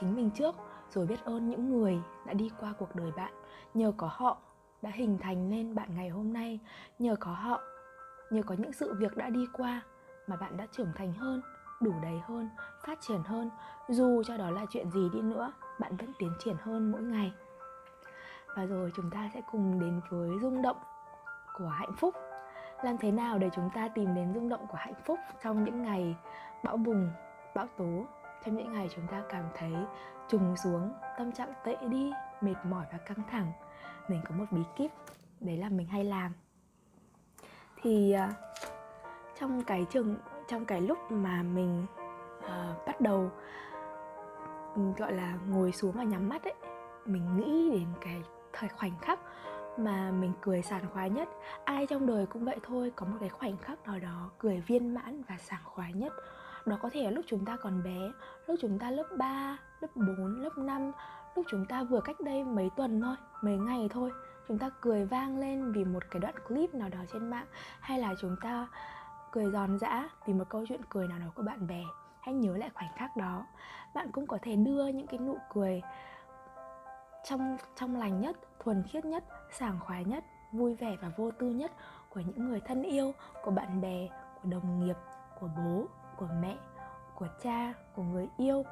chính 0.00 0.16
mình 0.16 0.30
trước, 0.30 0.54
rồi 0.90 1.06
biết 1.06 1.24
ơn 1.24 1.50
những 1.50 1.70
người 1.70 2.00
đã 2.24 2.32
đi 2.32 2.50
qua 2.60 2.72
cuộc 2.78 2.94
đời 2.94 3.12
bạn. 3.16 3.32
Nhờ 3.74 3.92
có 3.96 4.08
họ 4.12 4.38
đã 4.82 4.90
hình 4.90 5.18
thành 5.18 5.50
nên 5.50 5.74
bạn 5.74 5.88
ngày 5.96 6.08
hôm 6.08 6.32
nay, 6.32 6.58
nhờ 6.98 7.16
có 7.20 7.30
họ 7.30 7.60
nhờ 8.30 8.42
có 8.42 8.54
những 8.58 8.72
sự 8.72 8.94
việc 8.94 9.16
đã 9.16 9.30
đi 9.30 9.46
qua 9.52 9.82
mà 10.26 10.36
bạn 10.36 10.56
đã 10.56 10.66
trưởng 10.72 10.92
thành 10.94 11.12
hơn, 11.12 11.42
đủ 11.80 11.92
đầy 12.02 12.20
hơn, 12.24 12.48
phát 12.84 12.98
triển 13.00 13.22
hơn. 13.22 13.50
Dù 13.88 14.22
cho 14.22 14.36
đó 14.36 14.50
là 14.50 14.66
chuyện 14.70 14.90
gì 14.90 15.08
đi 15.12 15.20
nữa, 15.20 15.52
bạn 15.78 15.96
vẫn 15.96 16.12
tiến 16.18 16.32
triển 16.38 16.56
hơn 16.62 16.92
mỗi 16.92 17.02
ngày. 17.02 17.32
Và 18.56 18.66
rồi 18.66 18.92
chúng 18.96 19.10
ta 19.10 19.30
sẽ 19.34 19.40
cùng 19.52 19.80
đến 19.80 20.00
với 20.10 20.30
rung 20.42 20.62
động 20.62 20.76
của 21.58 21.68
hạnh 21.68 21.92
phúc. 21.96 22.14
Làm 22.84 22.98
thế 22.98 23.10
nào 23.10 23.38
để 23.38 23.50
chúng 23.52 23.70
ta 23.74 23.88
tìm 23.88 24.14
đến 24.14 24.34
rung 24.34 24.48
động 24.48 24.66
của 24.68 24.76
hạnh 24.76 25.02
phúc 25.04 25.18
trong 25.42 25.64
những 25.64 25.82
ngày 25.82 26.16
bão 26.64 26.76
bùng, 26.76 27.10
bão 27.54 27.66
tố? 27.78 28.06
Trong 28.44 28.56
những 28.56 28.72
ngày 28.72 28.88
chúng 28.94 29.06
ta 29.06 29.22
cảm 29.28 29.44
thấy 29.54 29.72
trùng 30.28 30.56
xuống, 30.56 30.92
tâm 31.18 31.32
trạng 31.32 31.52
tệ 31.64 31.76
đi, 31.88 32.12
mệt 32.40 32.54
mỏi 32.64 32.86
và 32.92 32.98
căng 32.98 33.22
thẳng. 33.30 33.52
Mình 34.08 34.20
có 34.28 34.34
một 34.34 34.44
bí 34.50 34.62
kíp, 34.76 34.90
đấy 35.40 35.56
là 35.56 35.68
mình 35.68 35.86
hay 35.86 36.04
làm 36.04 36.32
thì 37.82 38.14
uh, 38.28 38.34
trong 39.40 39.64
cái 39.64 39.86
trường 39.90 40.16
trong 40.48 40.64
cái 40.64 40.80
lúc 40.80 40.98
mà 41.10 41.42
mình 41.42 41.86
uh, 42.38 42.86
bắt 42.86 43.00
đầu 43.00 43.30
ừ, 44.74 44.82
gọi 44.98 45.12
là 45.12 45.34
ngồi 45.48 45.72
xuống 45.72 45.92
và 45.92 46.02
nhắm 46.02 46.28
mắt 46.28 46.44
ấy 46.44 46.54
mình 47.04 47.36
nghĩ 47.36 47.70
đến 47.70 47.86
cái 48.00 48.22
thời 48.52 48.68
khoảnh 48.68 48.98
khắc 49.00 49.18
mà 49.78 50.10
mình 50.10 50.32
cười 50.40 50.62
sảng 50.62 50.84
khoái 50.92 51.10
nhất. 51.10 51.28
Ai 51.64 51.86
trong 51.86 52.06
đời 52.06 52.26
cũng 52.26 52.44
vậy 52.44 52.56
thôi 52.62 52.92
có 52.96 53.06
một 53.06 53.16
cái 53.20 53.28
khoảnh 53.28 53.56
khắc 53.56 53.86
nào 53.86 53.98
đó 53.98 54.30
cười 54.38 54.60
viên 54.60 54.94
mãn 54.94 55.22
và 55.28 55.36
sảng 55.38 55.62
khoái 55.64 55.92
nhất. 55.92 56.12
Đó 56.66 56.78
có 56.82 56.90
thể 56.92 57.04
là 57.04 57.10
lúc 57.10 57.24
chúng 57.28 57.44
ta 57.44 57.56
còn 57.56 57.82
bé 57.82 58.10
lúc 58.46 58.58
chúng 58.60 58.78
ta 58.78 58.90
lớp 58.90 59.06
3, 59.18 59.58
lớp 59.80 59.88
4, 59.94 60.40
lớp 60.42 60.58
5 60.58 60.92
lúc 61.34 61.46
chúng 61.50 61.66
ta 61.66 61.82
vừa 61.82 62.00
cách 62.00 62.20
đây 62.20 62.44
mấy 62.44 62.70
tuần 62.76 63.00
thôi 63.00 63.16
mấy 63.42 63.56
ngày 63.56 63.88
thôi 63.90 64.10
chúng 64.50 64.58
ta 64.58 64.70
cười 64.80 65.04
vang 65.04 65.38
lên 65.38 65.72
vì 65.72 65.84
một 65.84 66.02
cái 66.10 66.20
đoạn 66.20 66.34
clip 66.48 66.74
nào 66.74 66.88
đó 66.88 66.98
trên 67.12 67.30
mạng, 67.30 67.46
hay 67.80 67.98
là 67.98 68.14
chúng 68.20 68.36
ta 68.42 68.68
cười 69.32 69.50
giòn 69.50 69.78
giã 69.78 70.08
vì 70.26 70.34
một 70.34 70.44
câu 70.48 70.64
chuyện 70.68 70.80
cười 70.88 71.08
nào 71.08 71.18
đó 71.18 71.26
của 71.34 71.42
bạn 71.42 71.66
bè? 71.66 71.82
Hãy 72.20 72.34
nhớ 72.34 72.56
lại 72.56 72.70
khoảnh 72.74 72.90
khắc 72.96 73.16
đó. 73.16 73.46
Bạn 73.94 74.12
cũng 74.12 74.26
có 74.26 74.38
thể 74.42 74.56
đưa 74.56 74.86
những 74.86 75.06
cái 75.06 75.18
nụ 75.18 75.38
cười 75.54 75.82
trong 77.24 77.56
trong 77.76 77.96
lành 77.96 78.20
nhất, 78.20 78.36
thuần 78.58 78.82
khiết 78.82 79.04
nhất, 79.04 79.24
sảng 79.52 79.80
khoái 79.80 80.04
nhất, 80.04 80.24
vui 80.52 80.74
vẻ 80.74 80.96
và 81.02 81.10
vô 81.16 81.30
tư 81.30 81.50
nhất 81.50 81.72
của 82.08 82.20
những 82.20 82.48
người 82.48 82.60
thân 82.60 82.82
yêu, 82.82 83.12
của 83.42 83.50
bạn 83.50 83.80
bè, 83.80 84.08
của 84.42 84.48
đồng 84.50 84.80
nghiệp, 84.80 84.96
của 85.40 85.48
bố, 85.56 85.86
của 86.16 86.28
mẹ, 86.40 86.56
của 87.14 87.28
cha, 87.42 87.72
của 87.94 88.02
người 88.02 88.28
yêu, 88.36 88.64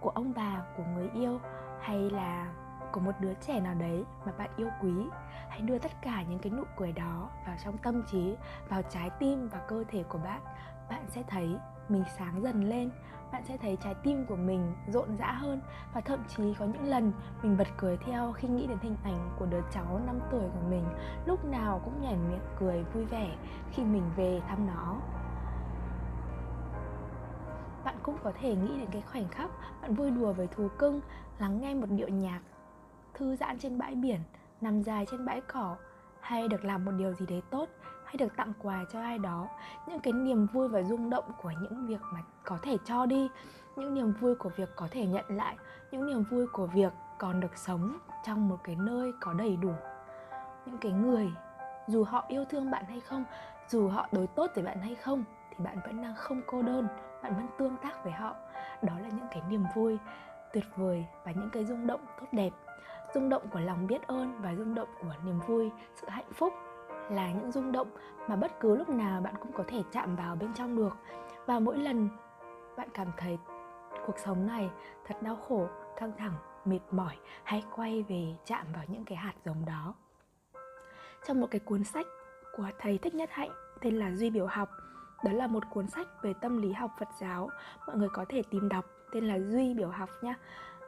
của 0.00 0.10
ông 0.10 0.32
bà, 0.36 0.64
của 0.76 0.84
người 0.94 1.10
yêu, 1.14 1.40
hay 1.80 2.10
là 2.10 2.52
của 2.92 3.00
một 3.00 3.12
đứa 3.20 3.34
trẻ 3.34 3.60
nào 3.60 3.74
đấy 3.74 4.04
mà 4.26 4.32
bạn 4.38 4.50
yêu 4.56 4.68
quý, 4.82 4.92
hãy 5.48 5.60
đưa 5.60 5.78
tất 5.78 5.92
cả 6.02 6.22
những 6.22 6.38
cái 6.38 6.52
nụ 6.52 6.64
cười 6.76 6.92
đó 6.92 7.30
vào 7.46 7.56
trong 7.64 7.78
tâm 7.78 8.02
trí, 8.10 8.34
vào 8.68 8.82
trái 8.82 9.10
tim 9.10 9.48
và 9.48 9.58
cơ 9.58 9.84
thể 9.88 10.02
của 10.02 10.18
bạn. 10.18 10.40
Bạn 10.90 11.04
sẽ 11.08 11.22
thấy 11.28 11.56
mình 11.88 12.04
sáng 12.18 12.42
dần 12.42 12.64
lên, 12.64 12.90
bạn 13.32 13.42
sẽ 13.44 13.56
thấy 13.56 13.76
trái 13.84 13.94
tim 13.94 14.26
của 14.26 14.36
mình 14.36 14.74
rộn 14.86 15.16
rã 15.16 15.32
hơn 15.32 15.60
và 15.94 16.00
thậm 16.00 16.24
chí 16.28 16.54
có 16.58 16.64
những 16.64 16.84
lần 16.84 17.12
mình 17.42 17.56
bật 17.56 17.68
cười 17.76 17.96
theo 17.96 18.32
khi 18.32 18.48
nghĩ 18.48 18.66
đến 18.66 18.78
hình 18.82 18.96
ảnh 19.04 19.30
của 19.38 19.46
đứa 19.46 19.62
cháu 19.70 20.00
5 20.06 20.20
tuổi 20.30 20.40
của 20.40 20.68
mình, 20.70 20.84
lúc 21.26 21.44
nào 21.44 21.80
cũng 21.84 22.02
nhảy 22.02 22.16
miệng 22.16 22.46
cười 22.58 22.84
vui 22.84 23.04
vẻ 23.04 23.36
khi 23.70 23.84
mình 23.84 24.10
về 24.16 24.40
thăm 24.48 24.66
nó. 24.66 24.96
Bạn 27.84 27.96
cũng 28.02 28.16
có 28.22 28.32
thể 28.40 28.54
nghĩ 28.54 28.80
đến 28.80 28.88
cái 28.92 29.02
khoảnh 29.02 29.28
khắc 29.28 29.50
bạn 29.82 29.94
vui 29.94 30.10
đùa 30.10 30.32
với 30.32 30.46
thú 30.46 30.68
cưng, 30.78 31.00
lắng 31.38 31.60
nghe 31.60 31.74
một 31.74 31.86
điệu 31.90 32.08
nhạc 32.08 32.40
thư 33.18 33.36
giãn 33.36 33.58
trên 33.58 33.78
bãi 33.78 33.94
biển, 33.94 34.20
nằm 34.60 34.82
dài 34.82 35.06
trên 35.10 35.24
bãi 35.24 35.40
cỏ, 35.40 35.76
hay 36.20 36.48
được 36.48 36.64
làm 36.64 36.84
một 36.84 36.92
điều 36.98 37.14
gì 37.14 37.26
đấy 37.26 37.42
tốt, 37.50 37.68
hay 38.04 38.16
được 38.16 38.36
tặng 38.36 38.52
quà 38.62 38.84
cho 38.92 39.00
ai 39.00 39.18
đó. 39.18 39.48
Những 39.86 40.00
cái 40.00 40.12
niềm 40.12 40.46
vui 40.46 40.68
và 40.68 40.82
rung 40.82 41.10
động 41.10 41.24
của 41.42 41.52
những 41.62 41.86
việc 41.86 42.00
mà 42.12 42.20
có 42.44 42.58
thể 42.62 42.76
cho 42.84 43.06
đi, 43.06 43.28
những 43.76 43.94
niềm 43.94 44.12
vui 44.20 44.34
của 44.34 44.50
việc 44.56 44.68
có 44.76 44.88
thể 44.90 45.06
nhận 45.06 45.24
lại, 45.28 45.56
những 45.90 46.06
niềm 46.06 46.24
vui 46.30 46.46
của 46.46 46.66
việc 46.66 46.92
còn 47.18 47.40
được 47.40 47.56
sống 47.56 47.98
trong 48.26 48.48
một 48.48 48.56
cái 48.64 48.76
nơi 48.76 49.12
có 49.20 49.32
đầy 49.32 49.56
đủ. 49.56 49.72
Những 50.66 50.78
cái 50.78 50.92
người, 50.92 51.32
dù 51.86 52.04
họ 52.04 52.24
yêu 52.28 52.44
thương 52.44 52.70
bạn 52.70 52.84
hay 52.88 53.00
không, 53.00 53.24
dù 53.68 53.88
họ 53.88 54.08
đối 54.12 54.26
tốt 54.26 54.50
với 54.54 54.64
bạn 54.64 54.80
hay 54.80 54.94
không, 54.94 55.24
thì 55.50 55.64
bạn 55.64 55.78
vẫn 55.86 56.02
đang 56.02 56.14
không 56.16 56.40
cô 56.46 56.62
đơn, 56.62 56.88
bạn 57.22 57.34
vẫn 57.34 57.46
tương 57.58 57.76
tác 57.76 58.04
với 58.04 58.12
họ. 58.12 58.34
Đó 58.82 58.92
là 58.98 59.08
những 59.08 59.26
cái 59.30 59.42
niềm 59.48 59.64
vui 59.74 59.98
tuyệt 60.52 60.64
vời 60.76 61.06
và 61.24 61.32
những 61.32 61.50
cái 61.50 61.64
rung 61.64 61.86
động 61.86 62.00
tốt 62.20 62.26
đẹp 62.32 62.50
rung 63.14 63.28
động 63.28 63.42
của 63.52 63.60
lòng 63.60 63.86
biết 63.86 64.06
ơn 64.06 64.42
và 64.42 64.54
rung 64.54 64.74
động 64.74 64.88
của 65.00 65.14
niềm 65.24 65.40
vui 65.46 65.70
sự 65.94 66.08
hạnh 66.08 66.32
phúc 66.34 66.52
là 67.10 67.32
những 67.32 67.52
rung 67.52 67.72
động 67.72 67.88
mà 68.28 68.36
bất 68.36 68.60
cứ 68.60 68.76
lúc 68.76 68.88
nào 68.88 69.20
bạn 69.20 69.34
cũng 69.40 69.52
có 69.52 69.64
thể 69.68 69.82
chạm 69.92 70.16
vào 70.16 70.36
bên 70.36 70.54
trong 70.54 70.76
được. 70.76 70.96
Và 71.46 71.58
mỗi 71.58 71.78
lần 71.78 72.08
bạn 72.76 72.88
cảm 72.94 73.08
thấy 73.16 73.38
cuộc 74.06 74.18
sống 74.18 74.46
này 74.46 74.70
thật 75.06 75.22
đau 75.22 75.36
khổ 75.36 75.66
căng 75.96 76.12
thẳng 76.18 76.34
mệt 76.64 76.80
mỏi 76.90 77.16
hãy 77.44 77.64
quay 77.76 78.04
về 78.08 78.36
chạm 78.44 78.66
vào 78.74 78.84
những 78.88 79.04
cái 79.04 79.16
hạt 79.16 79.34
giống 79.44 79.64
đó. 79.64 79.94
Trong 81.26 81.40
một 81.40 81.46
cái 81.50 81.60
cuốn 81.60 81.84
sách 81.84 82.06
của 82.56 82.70
thầy 82.78 82.98
thích 82.98 83.14
nhất 83.14 83.30
hạnh 83.32 83.50
tên 83.80 83.98
là 83.98 84.10
duy 84.14 84.30
biểu 84.30 84.46
học 84.46 84.68
đó 85.24 85.32
là 85.32 85.46
một 85.46 85.62
cuốn 85.70 85.86
sách 85.86 86.06
về 86.22 86.32
tâm 86.40 86.62
lý 86.62 86.72
học 86.72 86.90
phật 86.98 87.08
giáo. 87.20 87.50
Mọi 87.86 87.96
người 87.96 88.08
có 88.08 88.24
thể 88.28 88.42
tìm 88.50 88.68
đọc 88.68 88.84
tên 89.12 89.28
là 89.28 89.38
duy 89.38 89.74
biểu 89.74 89.88
học 89.88 90.10
nhá. 90.22 90.34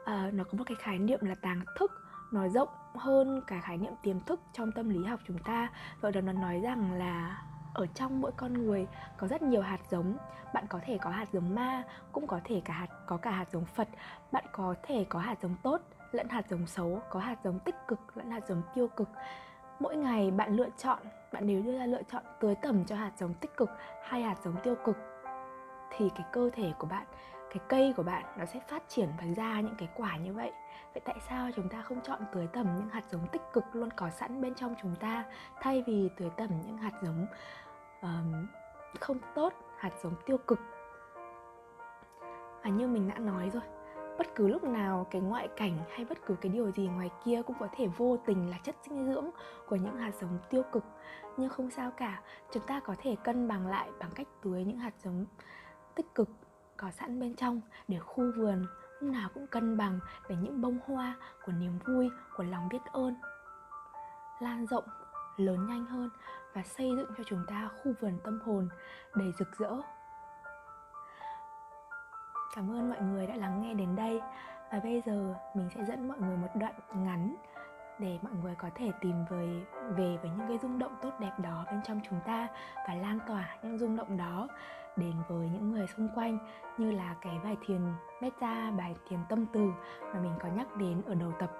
À, 0.05 0.29
nó 0.33 0.43
có 0.43 0.57
một 0.57 0.63
cái 0.67 0.75
khái 0.79 0.99
niệm 0.99 1.19
là 1.21 1.35
tàng 1.35 1.61
thức 1.79 1.91
nói 2.31 2.49
rộng 2.49 2.69
hơn 2.95 3.41
cả 3.47 3.59
khái 3.59 3.77
niệm 3.77 3.93
tiềm 4.01 4.19
thức 4.19 4.41
trong 4.53 4.71
tâm 4.71 4.89
lý 4.89 5.05
học 5.05 5.19
chúng 5.27 5.37
ta. 5.37 5.69
Vậy 6.01 6.11
đó 6.11 6.21
nó 6.21 6.31
nói 6.31 6.59
rằng 6.63 6.93
là 6.93 7.43
ở 7.73 7.85
trong 7.85 8.21
mỗi 8.21 8.31
con 8.37 8.53
người 8.53 8.87
có 9.17 9.27
rất 9.27 9.41
nhiều 9.41 9.61
hạt 9.61 9.79
giống. 9.89 10.17
Bạn 10.53 10.65
có 10.69 10.79
thể 10.85 10.97
có 10.97 11.09
hạt 11.09 11.25
giống 11.31 11.55
ma, 11.55 11.83
cũng 12.11 12.27
có 12.27 12.39
thể 12.43 12.61
cả 12.65 12.73
hạt, 12.73 12.87
có 13.07 13.17
cả 13.17 13.31
hạt 13.31 13.45
giống 13.51 13.65
phật. 13.65 13.87
Bạn 14.31 14.45
có 14.51 14.75
thể 14.83 15.05
có 15.09 15.19
hạt 15.19 15.35
giống 15.41 15.55
tốt 15.63 15.81
lẫn 16.11 16.29
hạt 16.29 16.45
giống 16.49 16.67
xấu, 16.67 17.01
có 17.09 17.19
hạt 17.19 17.37
giống 17.43 17.59
tích 17.59 17.75
cực 17.87 17.99
lẫn 18.15 18.31
hạt 18.31 18.43
giống 18.47 18.61
tiêu 18.75 18.87
cực. 18.87 19.09
Mỗi 19.79 19.95
ngày 19.95 20.31
bạn 20.31 20.55
lựa 20.55 20.69
chọn, 20.77 20.99
bạn 21.31 21.47
đều 21.47 21.61
đưa 21.61 21.77
ra 21.77 21.85
lựa 21.85 22.01
chọn 22.11 22.23
tưới 22.39 22.55
tẩm 22.55 22.85
cho 22.85 22.95
hạt 22.95 23.11
giống 23.17 23.33
tích 23.33 23.57
cực 23.57 23.69
hay 24.03 24.21
hạt 24.21 24.35
giống 24.43 24.55
tiêu 24.63 24.75
cực, 24.85 24.97
thì 25.97 26.09
cái 26.15 26.25
cơ 26.31 26.49
thể 26.53 26.73
của 26.79 26.87
bạn 26.87 27.05
cái 27.51 27.59
cây 27.69 27.93
của 27.97 28.03
bạn 28.03 28.25
nó 28.37 28.45
sẽ 28.45 28.59
phát 28.67 28.83
triển 28.87 29.09
và 29.17 29.25
ra 29.35 29.61
những 29.61 29.75
cái 29.77 29.89
quả 29.95 30.17
như 30.17 30.33
vậy. 30.33 30.51
Vậy 30.93 31.01
tại 31.05 31.15
sao 31.29 31.49
chúng 31.55 31.69
ta 31.69 31.81
không 31.81 32.01
chọn 32.01 32.19
tưới 32.33 32.47
tẩm 32.53 32.75
những 32.75 32.89
hạt 32.89 33.03
giống 33.11 33.27
tích 33.31 33.41
cực 33.53 33.63
luôn 33.73 33.89
có 33.95 34.09
sẵn 34.09 34.41
bên 34.41 34.55
trong 34.55 34.75
chúng 34.81 34.95
ta 34.95 35.23
thay 35.61 35.83
vì 35.87 36.09
tưới 36.17 36.29
tẩm 36.37 36.49
những 36.65 36.77
hạt 36.77 36.91
giống 37.03 37.25
um, 38.01 38.47
không 38.99 39.17
tốt 39.35 39.53
hạt 39.77 39.91
giống 40.03 40.13
tiêu 40.25 40.37
cực? 40.37 40.59
Và 42.63 42.69
như 42.69 42.87
mình 42.87 43.09
đã 43.09 43.17
nói 43.19 43.49
rồi 43.49 43.63
bất 44.17 44.35
cứ 44.35 44.47
lúc 44.47 44.63
nào 44.63 45.07
cái 45.11 45.21
ngoại 45.21 45.47
cảnh 45.57 45.77
hay 45.91 46.05
bất 46.05 46.17
cứ 46.25 46.35
cái 46.41 46.51
điều 46.51 46.71
gì 46.71 46.87
ngoài 46.87 47.09
kia 47.25 47.41
cũng 47.47 47.55
có 47.59 47.67
thể 47.71 47.87
vô 47.87 48.17
tình 48.25 48.49
là 48.49 48.57
chất 48.63 48.75
dinh 48.83 49.05
dưỡng 49.05 49.29
của 49.67 49.75
những 49.75 49.95
hạt 49.95 50.11
giống 50.21 50.37
tiêu 50.49 50.63
cực. 50.71 50.83
Nhưng 51.37 51.49
không 51.49 51.71
sao 51.71 51.91
cả 51.97 52.21
chúng 52.51 52.63
ta 52.67 52.79
có 52.79 52.95
thể 52.97 53.15
cân 53.23 53.47
bằng 53.47 53.67
lại 53.67 53.89
bằng 53.99 54.11
cách 54.15 54.27
tưới 54.41 54.63
những 54.63 54.77
hạt 54.77 54.93
giống 55.03 55.25
tích 55.95 56.15
cực 56.15 56.29
có 56.81 56.91
sẵn 56.91 57.19
bên 57.19 57.35
trong 57.35 57.61
để 57.87 57.99
khu 57.99 58.31
vườn, 58.37 58.65
lúc 58.99 59.11
nào 59.11 59.29
cũng 59.33 59.47
cân 59.47 59.77
bằng 59.77 59.99
để 60.29 60.35
những 60.35 60.61
bông 60.61 60.79
hoa 60.85 61.15
của 61.45 61.51
niềm 61.51 61.79
vui, 61.85 62.09
của 62.35 62.43
lòng 62.43 62.69
biết 62.69 62.81
ơn. 62.91 63.15
Lan 64.39 64.65
rộng, 64.67 64.83
lớn 65.37 65.67
nhanh 65.67 65.85
hơn 65.85 66.09
và 66.53 66.63
xây 66.63 66.91
dựng 66.97 67.11
cho 67.17 67.23
chúng 67.27 67.45
ta 67.47 67.69
khu 67.83 67.93
vườn 68.01 68.19
tâm 68.23 68.39
hồn 68.45 68.69
đầy 69.15 69.31
rực 69.39 69.47
rỡ. 69.57 69.71
Cảm 72.55 72.71
ơn 72.71 72.89
mọi 72.89 73.01
người 73.01 73.27
đã 73.27 73.35
lắng 73.35 73.61
nghe 73.61 73.73
đến 73.73 73.95
đây 73.95 74.21
và 74.71 74.79
bây 74.83 75.01
giờ 75.05 75.35
mình 75.55 75.69
sẽ 75.75 75.85
dẫn 75.85 76.07
mọi 76.07 76.17
người 76.19 76.37
một 76.37 76.49
đoạn 76.55 76.73
ngắn 76.95 77.35
để 78.01 78.19
mọi 78.21 78.33
người 78.43 78.55
có 78.55 78.69
thể 78.75 78.91
tìm 79.01 79.25
về 79.29 79.65
về 79.97 80.17
với 80.21 80.31
những 80.37 80.47
cái 80.47 80.57
rung 80.57 80.79
động 80.79 80.95
tốt 81.01 81.11
đẹp 81.19 81.31
đó 81.37 81.65
bên 81.71 81.81
trong 81.83 81.99
chúng 82.09 82.19
ta 82.25 82.47
và 82.87 82.95
lan 82.95 83.19
tỏa 83.27 83.55
những 83.63 83.77
rung 83.77 83.95
động 83.95 84.17
đó 84.17 84.47
đến 84.95 85.13
với 85.27 85.49
những 85.49 85.71
người 85.71 85.87
xung 85.87 86.09
quanh, 86.15 86.37
như 86.77 86.91
là 86.91 87.15
cái 87.21 87.39
bài 87.43 87.57
thiền 87.65 87.81
metta, 88.21 88.71
bài 88.71 88.95
thiền 89.07 89.19
tâm 89.29 89.45
từ 89.53 89.71
mà 90.01 90.19
mình 90.19 90.33
có 90.41 90.49
nhắc 90.49 90.75
đến 90.75 91.01
ở 91.05 91.15
đầu 91.15 91.33
tập. 91.39 91.51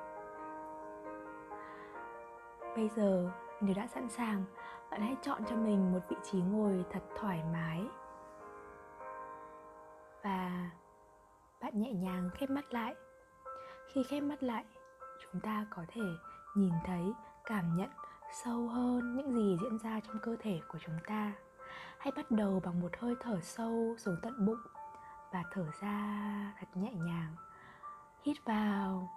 Bây 2.75 2.89
giờ, 2.89 3.31
nếu 3.61 3.75
đã 3.75 3.87
sẵn 3.87 4.09
sàng, 4.09 4.43
bạn 4.91 5.01
hãy 5.01 5.15
chọn 5.21 5.45
cho 5.45 5.55
mình 5.55 5.91
một 5.93 5.99
vị 6.09 6.15
trí 6.23 6.41
ngồi 6.41 6.85
thật 6.91 7.01
thoải 7.15 7.43
mái 7.53 7.85
và 10.23 10.69
bạn 11.61 11.81
nhẹ 11.81 11.93
nhàng 11.93 12.29
khép 12.33 12.49
mắt 12.49 12.73
lại. 12.73 12.95
Khi 13.93 14.03
khép 14.09 14.23
mắt 14.23 14.43
lại, 14.43 14.65
chúng 15.23 15.41
ta 15.41 15.65
có 15.69 15.83
thể 15.87 16.01
nhìn 16.55 16.73
thấy, 16.85 17.13
cảm 17.45 17.77
nhận 17.77 17.89
sâu 18.43 18.67
hơn 18.67 19.15
những 19.15 19.33
gì 19.33 19.57
diễn 19.61 19.77
ra 19.77 19.99
trong 20.07 20.19
cơ 20.21 20.35
thể 20.39 20.61
của 20.67 20.79
chúng 20.85 20.97
ta. 21.07 21.33
Hãy 21.99 22.11
bắt 22.15 22.31
đầu 22.31 22.61
bằng 22.65 22.81
một 22.81 22.91
hơi 22.99 23.15
thở 23.21 23.39
sâu 23.41 23.95
xuống 23.97 24.15
tận 24.21 24.45
bụng 24.45 24.61
và 25.31 25.43
thở 25.51 25.65
ra 25.81 26.53
thật 26.59 26.67
nhẹ 26.75 26.93
nhàng. 26.93 27.35
Hít 28.23 28.37
vào, 28.45 29.09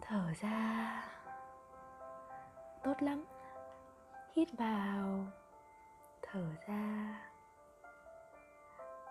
thở 0.00 0.32
ra. 0.40 1.04
Tốt 2.84 2.94
lắm. 3.00 3.24
Hít 4.36 4.48
vào, 4.58 5.26
thở 6.22 6.44
ra. 6.68 7.20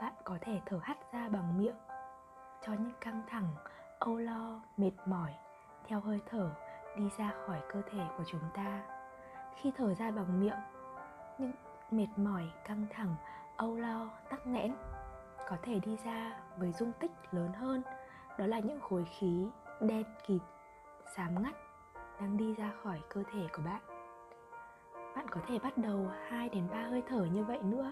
Bạn 0.01 0.13
có 0.23 0.37
thể 0.41 0.61
thở 0.65 0.79
hắt 0.83 0.97
ra 1.13 1.29
bằng 1.29 1.57
miệng 1.57 1.77
cho 2.61 2.73
những 2.73 2.93
căng 3.01 3.21
thẳng, 3.27 3.55
âu 3.99 4.17
lo, 4.17 4.61
mệt 4.77 4.91
mỏi 5.05 5.33
theo 5.87 5.99
hơi 5.99 6.19
thở 6.29 6.51
đi 6.95 7.09
ra 7.17 7.31
khỏi 7.45 7.61
cơ 7.69 7.81
thể 7.91 8.05
của 8.17 8.23
chúng 8.27 8.49
ta. 8.53 8.81
Khi 9.55 9.71
thở 9.77 9.93
ra 9.93 10.11
bằng 10.11 10.39
miệng, 10.39 10.59
những 11.37 11.51
mệt 11.91 12.07
mỏi, 12.15 12.51
căng 12.65 12.85
thẳng, 12.89 13.15
âu 13.57 13.75
lo, 13.75 14.09
tắc 14.29 14.47
nghẽn 14.47 14.75
có 15.49 15.57
thể 15.61 15.79
đi 15.79 15.97
ra 16.05 16.39
với 16.57 16.71
dung 16.71 16.91
tích 16.99 17.11
lớn 17.31 17.53
hơn. 17.53 17.81
Đó 18.37 18.45
là 18.45 18.59
những 18.59 18.79
khối 18.79 19.05
khí 19.05 19.47
đen 19.81 20.03
kịt, 20.27 20.41
xám 21.15 21.43
ngắt 21.43 21.55
đang 22.19 22.37
đi 22.37 22.53
ra 22.53 22.71
khỏi 22.83 23.01
cơ 23.09 23.23
thể 23.33 23.47
của 23.53 23.61
bạn. 23.65 23.81
Bạn 25.15 25.27
có 25.29 25.41
thể 25.47 25.59
bắt 25.59 25.77
đầu 25.77 26.07
2 26.27 26.49
đến 26.49 26.67
3 26.71 26.77
hơi 26.77 27.03
thở 27.07 27.25
như 27.25 27.43
vậy 27.43 27.59
nữa. 27.63 27.91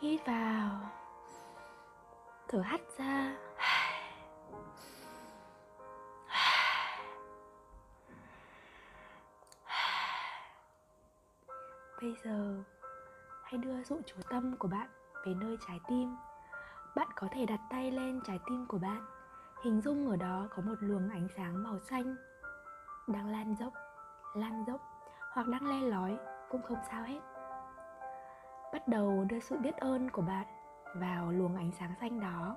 Hít 0.00 0.26
vào. 0.26 0.70
Thở 2.48 2.58
hắt 2.58 2.80
ra. 2.98 3.36
Bây 12.02 12.14
giờ, 12.24 12.62
hãy 13.42 13.58
đưa 13.58 13.82
dụ 13.82 14.00
chú 14.06 14.16
tâm 14.30 14.56
của 14.56 14.68
bạn 14.68 14.88
về 15.26 15.34
nơi 15.34 15.56
trái 15.66 15.80
tim. 15.88 16.16
Bạn 16.96 17.08
có 17.16 17.28
thể 17.32 17.46
đặt 17.46 17.60
tay 17.70 17.90
lên 17.90 18.20
trái 18.26 18.40
tim 18.46 18.66
của 18.68 18.78
bạn, 18.78 19.06
hình 19.64 19.80
dung 19.80 20.08
ở 20.08 20.16
đó 20.16 20.48
có 20.50 20.62
một 20.62 20.74
luồng 20.80 21.08
ánh 21.08 21.28
sáng 21.36 21.62
màu 21.62 21.78
xanh. 21.78 22.16
Đang 23.06 23.26
lan 23.26 23.54
dốc 23.60 23.72
lan 24.34 24.64
dốc, 24.66 24.80
hoặc 25.32 25.48
đang 25.48 25.66
le 25.66 25.88
lói 25.88 26.18
cũng 26.50 26.62
không 26.62 26.78
sao 26.90 27.02
hết. 27.02 27.20
Bắt 28.72 28.88
đầu 28.88 29.24
đưa 29.28 29.40
sự 29.40 29.58
biết 29.58 29.76
ơn 29.76 30.10
của 30.10 30.22
bạn 30.22 30.46
vào 30.94 31.32
luồng 31.32 31.56
ánh 31.56 31.70
sáng 31.78 31.94
xanh 32.00 32.20
đó. 32.20 32.56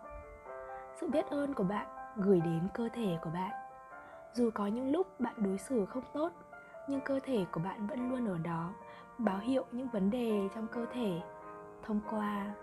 Sự 0.95 1.07
biết 1.07 1.25
ơn 1.25 1.53
của 1.53 1.63
bạn 1.63 1.87
gửi 2.15 2.41
đến 2.41 2.67
cơ 2.73 2.89
thể 2.93 3.17
của 3.21 3.29
bạn. 3.29 3.51
Dù 4.33 4.49
có 4.53 4.67
những 4.67 4.91
lúc 4.91 5.19
bạn 5.19 5.35
đối 5.37 5.57
xử 5.57 5.85
không 5.85 6.03
tốt, 6.13 6.31
nhưng 6.87 7.01
cơ 7.01 7.19
thể 7.23 7.45
của 7.51 7.59
bạn 7.59 7.87
vẫn 7.87 8.09
luôn 8.09 8.27
ở 8.27 8.37
đó 8.37 8.73
báo 9.17 9.39
hiệu 9.39 9.65
những 9.71 9.87
vấn 9.87 10.09
đề 10.09 10.49
trong 10.55 10.67
cơ 10.67 10.85
thể 10.93 11.21
thông 11.83 11.99
qua 12.09 12.53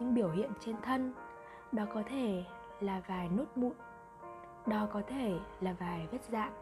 những 0.00 0.14
biểu 0.14 0.30
hiện 0.30 0.50
trên 0.60 0.76
thân. 0.82 1.12
Đó 1.72 1.84
có 1.94 2.02
thể 2.06 2.44
là 2.80 3.02
vài 3.06 3.28
nốt 3.28 3.46
mụn, 3.54 3.72
đó 4.66 4.88
có 4.92 5.02
thể 5.06 5.38
là 5.60 5.74
vài 5.78 6.08
vết 6.10 6.24
dạn 6.30 6.52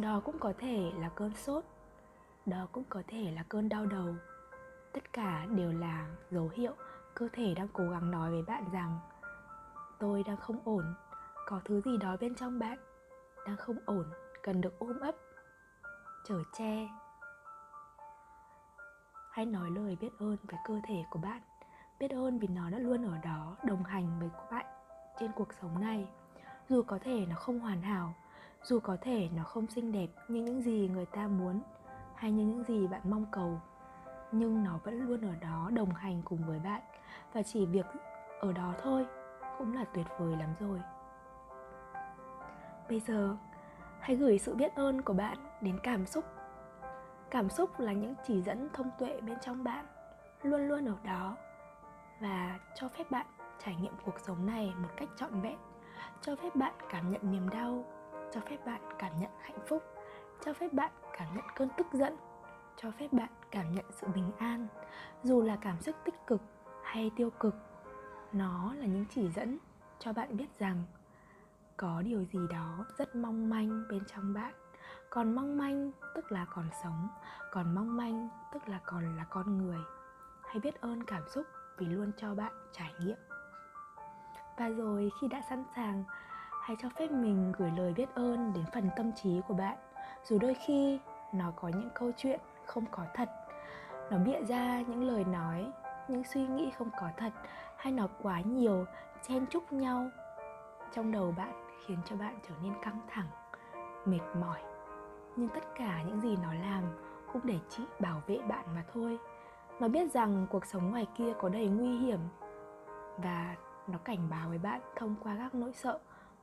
đó 0.00 0.20
cũng 0.24 0.38
có 0.38 0.52
thể 0.58 0.92
là 0.98 1.08
cơn 1.08 1.34
sốt, 1.34 1.64
đó 2.46 2.66
cũng 2.72 2.84
có 2.88 3.02
thể 3.08 3.30
là 3.30 3.44
cơn 3.48 3.68
đau 3.68 3.86
đầu. 3.86 4.14
Tất 4.92 5.12
cả 5.12 5.46
đều 5.50 5.72
là 5.72 6.06
dấu 6.30 6.50
hiệu 6.54 6.72
cơ 7.14 7.28
thể 7.32 7.54
đang 7.54 7.68
cố 7.68 7.84
gắng 7.90 8.10
nói 8.10 8.30
với 8.30 8.42
bạn 8.42 8.64
rằng, 8.72 8.98
tôi 9.98 10.22
đang 10.22 10.36
không 10.36 10.58
ổn, 10.64 10.94
có 11.46 11.60
thứ 11.64 11.80
gì 11.80 11.96
đó 11.96 12.16
bên 12.20 12.34
trong 12.34 12.58
bạn 12.58 12.78
đang 13.46 13.56
không 13.56 13.76
ổn, 13.86 14.04
cần 14.42 14.60
được 14.60 14.78
ôm 14.78 15.00
ấp, 15.00 15.14
chở 16.24 16.42
che 16.52 16.88
hãy 19.30 19.46
nói 19.46 19.70
lời 19.70 19.96
biết 20.00 20.10
ơn 20.18 20.36
với 20.42 20.60
cơ 20.64 20.80
thể 20.84 21.04
của 21.10 21.18
bạn. 21.18 21.40
Biết 21.98 22.10
ơn 22.10 22.38
vì 22.38 22.48
nó 22.48 22.70
đã 22.70 22.78
luôn 22.78 23.04
ở 23.04 23.18
đó, 23.24 23.56
đồng 23.64 23.84
hành 23.84 24.20
với 24.20 24.28
bạn 24.50 24.66
trên 25.20 25.32
cuộc 25.32 25.52
sống 25.52 25.80
này. 25.80 26.08
Dù 26.68 26.82
có 26.82 26.98
thể 27.02 27.26
nó 27.28 27.36
không 27.36 27.60
hoàn 27.60 27.82
hảo, 27.82 28.14
dù 28.62 28.80
có 28.80 28.96
thể 29.00 29.28
nó 29.36 29.44
không 29.44 29.66
xinh 29.66 29.92
đẹp 29.92 30.08
như 30.28 30.42
những 30.42 30.62
gì 30.62 30.88
người 30.88 31.06
ta 31.06 31.28
muốn 31.28 31.60
hay 32.14 32.32
như 32.32 32.44
những 32.44 32.64
gì 32.64 32.86
bạn 32.86 33.00
mong 33.04 33.26
cầu, 33.30 33.60
nhưng 34.32 34.64
nó 34.64 34.78
vẫn 34.84 35.08
luôn 35.08 35.20
ở 35.20 35.34
đó 35.40 35.70
đồng 35.74 35.94
hành 35.94 36.22
cùng 36.24 36.46
với 36.46 36.58
bạn. 36.58 36.82
Và 37.32 37.42
chỉ 37.42 37.66
việc 37.66 37.86
ở 38.40 38.52
đó 38.52 38.74
thôi 38.82 39.06
cũng 39.58 39.74
là 39.74 39.84
tuyệt 39.84 40.06
vời 40.18 40.36
lắm 40.36 40.54
rồi. 40.60 40.80
Bây 42.88 43.00
giờ, 43.00 43.36
hãy 44.00 44.16
gửi 44.16 44.38
sự 44.38 44.54
biết 44.54 44.74
ơn 44.74 45.02
của 45.02 45.12
bạn 45.12 45.38
đến 45.60 45.78
cảm 45.82 46.06
xúc 46.06 46.24
cảm 47.30 47.50
xúc 47.50 47.80
là 47.80 47.92
những 47.92 48.14
chỉ 48.26 48.42
dẫn 48.42 48.68
thông 48.72 48.90
tuệ 48.98 49.20
bên 49.20 49.38
trong 49.40 49.64
bạn, 49.64 49.86
luôn 50.42 50.68
luôn 50.68 50.86
ở 50.86 50.96
đó. 51.04 51.36
Và 52.20 52.58
cho 52.74 52.88
phép 52.88 53.10
bạn 53.10 53.26
trải 53.58 53.76
nghiệm 53.76 53.92
cuộc 54.04 54.20
sống 54.20 54.46
này 54.46 54.72
một 54.82 54.88
cách 54.96 55.08
trọn 55.16 55.40
vẹn. 55.40 55.58
Cho 56.20 56.36
phép 56.36 56.56
bạn 56.56 56.74
cảm 56.88 57.10
nhận 57.10 57.30
niềm 57.30 57.48
đau. 57.48 57.84
Cho 58.32 58.40
phép 58.40 58.66
bạn 58.66 58.80
cảm 58.98 59.12
nhận 59.20 59.30
hạnh 59.40 59.58
phúc. 59.66 59.82
Cho 60.44 60.52
phép 60.52 60.72
bạn 60.72 60.92
cảm 61.18 61.36
nhận 61.36 61.44
cơn 61.56 61.68
tức 61.76 61.86
giận. 61.92 62.16
Cho 62.76 62.90
phép 62.90 63.12
bạn 63.12 63.28
cảm 63.50 63.72
nhận 63.72 63.84
sự 63.90 64.06
bình 64.14 64.30
an. 64.38 64.66
Dù 65.22 65.42
là 65.42 65.56
cảm 65.60 65.80
xúc 65.80 65.96
tích 66.04 66.26
cực 66.26 66.40
hay 66.84 67.10
tiêu 67.16 67.30
cực, 67.30 67.54
nó 68.32 68.74
là 68.74 68.86
những 68.86 69.04
chỉ 69.10 69.28
dẫn 69.28 69.58
cho 69.98 70.12
bạn 70.12 70.36
biết 70.36 70.58
rằng 70.58 70.82
có 71.76 72.02
điều 72.02 72.24
gì 72.24 72.38
đó 72.50 72.84
rất 72.98 73.16
mong 73.16 73.50
manh 73.50 73.84
bên 73.90 74.02
trong 74.06 74.34
bạn 74.34 74.54
còn 75.10 75.34
mong 75.34 75.58
manh 75.58 75.90
tức 76.14 76.32
là 76.32 76.46
còn 76.54 76.64
sống, 76.82 77.08
còn 77.52 77.74
mong 77.74 77.96
manh 77.96 78.28
tức 78.52 78.68
là 78.68 78.80
còn 78.84 79.16
là 79.16 79.24
con 79.24 79.58
người. 79.58 79.78
Hãy 80.42 80.60
biết 80.60 80.80
ơn 80.80 81.04
cảm 81.04 81.22
xúc 81.28 81.46
vì 81.78 81.86
luôn 81.86 82.12
cho 82.16 82.34
bạn 82.34 82.52
trải 82.72 82.92
nghiệm. 83.00 83.16
Và 84.58 84.68
rồi 84.68 85.10
khi 85.20 85.28
đã 85.28 85.40
sẵn 85.48 85.64
sàng, 85.76 86.04
hãy 86.62 86.76
cho 86.82 86.88
phép 86.98 87.10
mình 87.10 87.52
gửi 87.58 87.70
lời 87.76 87.92
biết 87.96 88.14
ơn 88.14 88.52
đến 88.52 88.64
phần 88.74 88.90
tâm 88.96 89.12
trí 89.12 89.40
của 89.48 89.54
bạn. 89.54 89.78
Dù 90.24 90.38
đôi 90.38 90.54
khi 90.66 91.00
nó 91.32 91.52
có 91.56 91.68
những 91.68 91.90
câu 91.94 92.12
chuyện 92.16 92.40
không 92.66 92.84
có 92.90 93.04
thật, 93.14 93.28
nó 94.10 94.18
bịa 94.18 94.44
ra 94.48 94.80
những 94.80 95.04
lời 95.04 95.24
nói, 95.24 95.72
những 96.08 96.24
suy 96.24 96.46
nghĩ 96.46 96.70
không 96.78 96.90
có 97.00 97.08
thật 97.16 97.32
hay 97.76 97.92
nó 97.92 98.08
quá 98.22 98.40
nhiều 98.40 98.84
chen 99.28 99.46
chúc 99.46 99.72
nhau 99.72 100.10
trong 100.92 101.12
đầu 101.12 101.34
bạn 101.36 101.66
khiến 101.86 101.98
cho 102.04 102.16
bạn 102.16 102.38
trở 102.48 102.54
nên 102.62 102.72
căng 102.82 103.00
thẳng, 103.08 103.28
mệt 104.04 104.22
mỏi 104.40 104.69
nhưng 105.36 105.48
tất 105.48 105.64
cả 105.74 106.02
những 106.02 106.20
gì 106.20 106.36
nó 106.42 106.54
làm 106.54 106.84
cũng 107.32 107.42
để 107.44 107.58
chị 107.68 107.82
bảo 108.00 108.22
vệ 108.26 108.38
bạn 108.48 108.64
mà 108.74 108.84
thôi. 108.92 109.18
Nó 109.80 109.88
biết 109.88 110.12
rằng 110.12 110.46
cuộc 110.50 110.66
sống 110.66 110.90
ngoài 110.90 111.06
kia 111.18 111.32
có 111.40 111.48
đầy 111.48 111.66
nguy 111.66 111.96
hiểm 111.96 112.20
và 113.16 113.56
nó 113.86 113.98
cảnh 113.98 114.30
báo 114.30 114.48
với 114.48 114.58
bạn 114.58 114.80
thông 114.96 115.14
qua 115.22 115.36
các 115.38 115.54
nỗi 115.54 115.72
sợ, 115.72 115.98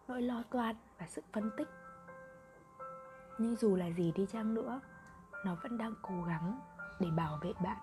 nỗi 0.08 0.22
lo 0.22 0.44
toan 0.50 0.76
và 1.00 1.08
sự 1.08 1.22
phân 1.34 1.52
tích. 1.58 1.68
Nhưng 3.38 3.56
dù 3.56 3.76
là 3.76 3.90
gì 3.92 4.12
đi 4.16 4.26
chăng 4.26 4.54
nữa, 4.54 4.82
nó 5.46 5.56
vẫn 5.64 5.78
đang 5.78 5.94
cố 6.02 6.24
gắng 6.28 6.60
để 7.00 7.08
bảo 7.12 7.40
vệ 7.42 7.54
bạn 7.64 7.78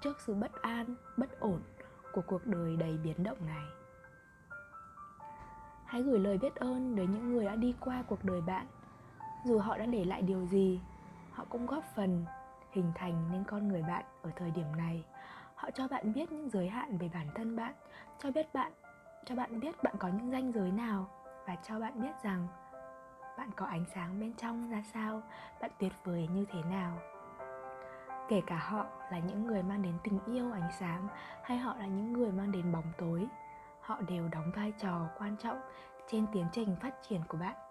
trước 0.00 0.20
sự 0.20 0.34
bất 0.34 0.52
an, 0.62 0.94
bất 1.16 1.40
ổn 1.40 1.60
của 2.12 2.22
cuộc 2.26 2.46
đời 2.46 2.76
đầy 2.76 2.98
biến 3.04 3.22
động 3.22 3.46
này. 3.46 3.64
Hãy 5.84 6.02
gửi 6.02 6.18
lời 6.18 6.38
biết 6.38 6.56
ơn 6.56 6.96
đến 6.96 7.12
những 7.12 7.32
người 7.32 7.44
đã 7.44 7.56
đi 7.56 7.74
qua 7.80 8.04
cuộc 8.08 8.24
đời 8.24 8.40
bạn 8.40 8.66
dù 9.44 9.58
họ 9.58 9.78
đã 9.78 9.86
để 9.86 10.04
lại 10.04 10.22
điều 10.22 10.46
gì, 10.46 10.80
họ 11.32 11.44
cũng 11.48 11.66
góp 11.66 11.84
phần 11.94 12.24
hình 12.72 12.92
thành 12.94 13.28
nên 13.32 13.44
con 13.44 13.68
người 13.68 13.82
bạn 13.82 14.04
ở 14.22 14.30
thời 14.36 14.50
điểm 14.50 14.76
này. 14.76 15.04
Họ 15.54 15.70
cho 15.70 15.88
bạn 15.88 16.12
biết 16.12 16.32
những 16.32 16.50
giới 16.50 16.68
hạn 16.68 16.98
về 16.98 17.10
bản 17.14 17.26
thân 17.34 17.56
bạn, 17.56 17.74
cho 18.18 18.30
biết 18.30 18.54
bạn, 18.54 18.72
cho 19.24 19.34
bạn 19.34 19.60
biết 19.60 19.82
bạn 19.82 19.94
có 19.98 20.08
những 20.08 20.30
ranh 20.30 20.52
giới 20.52 20.72
nào 20.72 21.06
và 21.46 21.56
cho 21.68 21.80
bạn 21.80 22.02
biết 22.02 22.22
rằng 22.22 22.46
bạn 23.38 23.50
có 23.56 23.66
ánh 23.66 23.84
sáng 23.94 24.20
bên 24.20 24.34
trong 24.34 24.70
ra 24.70 24.82
sao, 24.92 25.22
bạn 25.60 25.70
tuyệt 25.78 25.92
vời 26.04 26.28
như 26.34 26.44
thế 26.52 26.62
nào. 26.62 26.98
Kể 28.28 28.42
cả 28.46 28.58
họ 28.58 28.86
là 29.10 29.18
những 29.18 29.46
người 29.46 29.62
mang 29.62 29.82
đến 29.82 29.94
tình 30.04 30.20
yêu 30.26 30.52
ánh 30.52 30.70
sáng 30.78 31.08
hay 31.42 31.58
họ 31.58 31.74
là 31.76 31.86
những 31.86 32.12
người 32.12 32.32
mang 32.32 32.52
đến 32.52 32.72
bóng 32.72 32.92
tối, 32.98 33.26
họ 33.80 34.00
đều 34.08 34.28
đóng 34.28 34.50
vai 34.56 34.72
trò 34.78 35.06
quan 35.18 35.36
trọng 35.36 35.60
trên 36.06 36.26
tiến 36.32 36.46
trình 36.52 36.76
phát 36.80 36.94
triển 37.08 37.20
của 37.28 37.38
bạn 37.38 37.67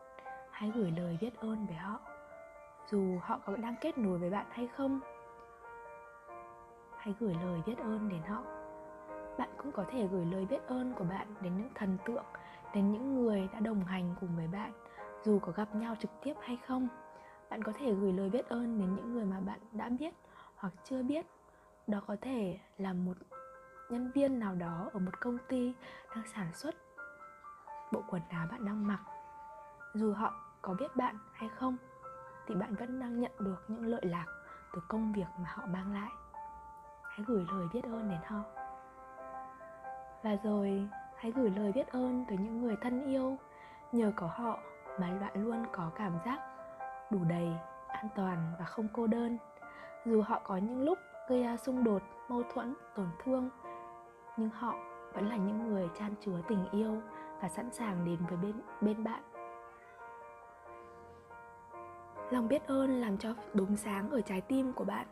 hãy 0.58 0.72
gửi 0.76 0.92
lời 0.92 1.18
biết 1.22 1.36
ơn 1.40 1.66
với 1.66 1.76
họ, 1.76 2.00
dù 2.88 3.20
họ 3.22 3.40
có 3.46 3.56
đang 3.56 3.76
kết 3.82 3.98
nối 3.98 4.18
với 4.18 4.30
bạn 4.30 4.46
hay 4.50 4.68
không. 4.68 5.00
Hãy 6.98 7.16
gửi 7.20 7.36
lời 7.44 7.62
biết 7.66 7.78
ơn 7.78 8.10
đến 8.10 8.22
họ. 8.22 8.44
Bạn 9.38 9.50
cũng 9.58 9.72
có 9.72 9.86
thể 9.92 10.08
gửi 10.08 10.26
lời 10.26 10.46
biết 10.46 10.68
ơn 10.68 10.94
của 10.94 11.04
bạn 11.04 11.28
đến 11.42 11.58
những 11.58 11.70
thần 11.76 11.98
tượng, 12.06 12.26
đến 12.74 12.92
những 12.92 13.16
người 13.16 13.50
đã 13.54 13.60
đồng 13.60 13.84
hành 13.84 14.16
cùng 14.20 14.36
với 14.36 14.48
bạn, 14.48 14.72
dù 15.24 15.40
có 15.40 15.52
gặp 15.52 15.76
nhau 15.76 15.96
trực 16.00 16.12
tiếp 16.24 16.34
hay 16.42 16.58
không. 16.68 16.88
Bạn 17.50 17.64
có 17.64 17.72
thể 17.80 17.94
gửi 17.94 18.14
lời 18.14 18.30
biết 18.30 18.50
ơn 18.50 18.80
đến 18.80 18.96
những 18.96 19.14
người 19.14 19.26
mà 19.26 19.40
bạn 19.40 19.60
đã 19.72 19.90
biết 19.90 20.14
hoặc 20.56 20.74
chưa 20.84 21.04
biết. 21.04 21.26
Đó 21.88 22.02
có 22.08 22.16
thể 22.22 22.60
là 22.78 22.94
một 22.94 23.18
nhân 23.90 24.12
viên 24.12 24.40
nào 24.40 24.56
đó 24.56 24.90
ở 24.94 25.00
một 25.00 25.20
công 25.20 25.38
ty 25.48 25.74
đang 26.16 26.28
sản 26.28 26.54
xuất 26.54 26.76
bộ 27.92 28.04
quần 28.10 28.22
áo 28.30 28.48
bạn 28.52 28.66
đang 28.66 28.88
mặc. 28.88 29.00
Dù 29.94 30.14
họ 30.14 30.47
có 30.62 30.74
biết 30.80 30.96
bạn 30.96 31.18
hay 31.34 31.50
không, 31.50 31.78
thì 32.48 32.56
bạn 32.56 32.76
vẫn 32.76 33.00
đang 33.00 33.20
nhận 33.20 33.32
được 33.40 33.64
những 33.68 33.86
lợi 33.86 34.02
lạc 34.06 34.26
từ 34.74 34.82
công 34.88 35.14
việc 35.14 35.28
mà 35.38 35.50
họ 35.54 35.64
mang 35.66 35.94
lại. 35.94 36.12
Hãy 37.04 37.26
gửi 37.28 37.46
lời 37.52 37.68
biết 37.74 37.84
ơn 37.84 38.10
đến 38.10 38.20
họ. 38.26 38.42
Và 40.24 40.38
rồi, 40.44 40.90
hãy 41.18 41.32
gửi 41.32 41.50
lời 41.50 41.72
biết 41.72 41.88
ơn 41.88 42.26
tới 42.28 42.38
những 42.38 42.62
người 42.62 42.76
thân 42.82 43.06
yêu 43.06 43.38
nhờ 43.92 44.12
có 44.16 44.28
họ 44.28 44.60
mà 45.00 45.18
bạn 45.22 45.44
luôn 45.44 45.66
có 45.72 45.92
cảm 45.96 46.14
giác 46.26 46.40
đủ 47.12 47.20
đầy, 47.30 47.52
an 47.88 48.08
toàn 48.16 48.54
và 48.60 48.66
không 48.66 48.88
cô 48.94 49.08
đơn. 49.08 49.38
Dù 50.06 50.22
họ 50.22 50.42
có 50.44 50.58
những 50.58 50.82
lúc 50.82 50.98
gây 51.30 51.44
ra 51.44 51.58
xung 51.58 51.84
đột, 51.84 52.02
mâu 52.30 52.44
thuẫn, 52.54 52.74
tổn 52.96 53.08
thương, 53.24 53.50
nhưng 54.38 54.50
họ 54.50 54.76
vẫn 55.14 55.30
là 55.30 55.36
những 55.36 55.68
người 55.68 55.90
chan 56.00 56.16
chứa 56.22 56.42
tình 56.48 56.70
yêu 56.72 57.02
và 57.42 57.50
sẵn 57.50 57.72
sàng 57.72 58.06
đến 58.06 58.20
với 58.30 58.38
bên 58.38 58.62
bên 58.82 59.04
bạn 59.04 59.22
lòng 62.32 62.48
biết 62.48 62.68
ơn 62.68 63.02
làm 63.02 63.18
cho 63.18 63.34
đốm 63.54 63.76
sáng 63.76 64.10
ở 64.10 64.22
trái 64.22 64.42
tim 64.42 64.74
của 64.74 64.84
bạn 64.84 65.08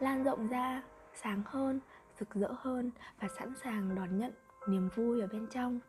lan 0.00 0.24
rộng 0.24 0.48
ra, 0.48 0.82
sáng 1.14 1.42
hơn, 1.46 1.80
rực 2.20 2.34
rỡ 2.34 2.48
hơn 2.58 2.90
và 3.20 3.28
sẵn 3.38 3.54
sàng 3.64 3.94
đón 3.94 4.18
nhận 4.18 4.32
niềm 4.68 4.88
vui 4.94 5.20
ở 5.20 5.26
bên 5.26 5.46
trong. 5.46 5.80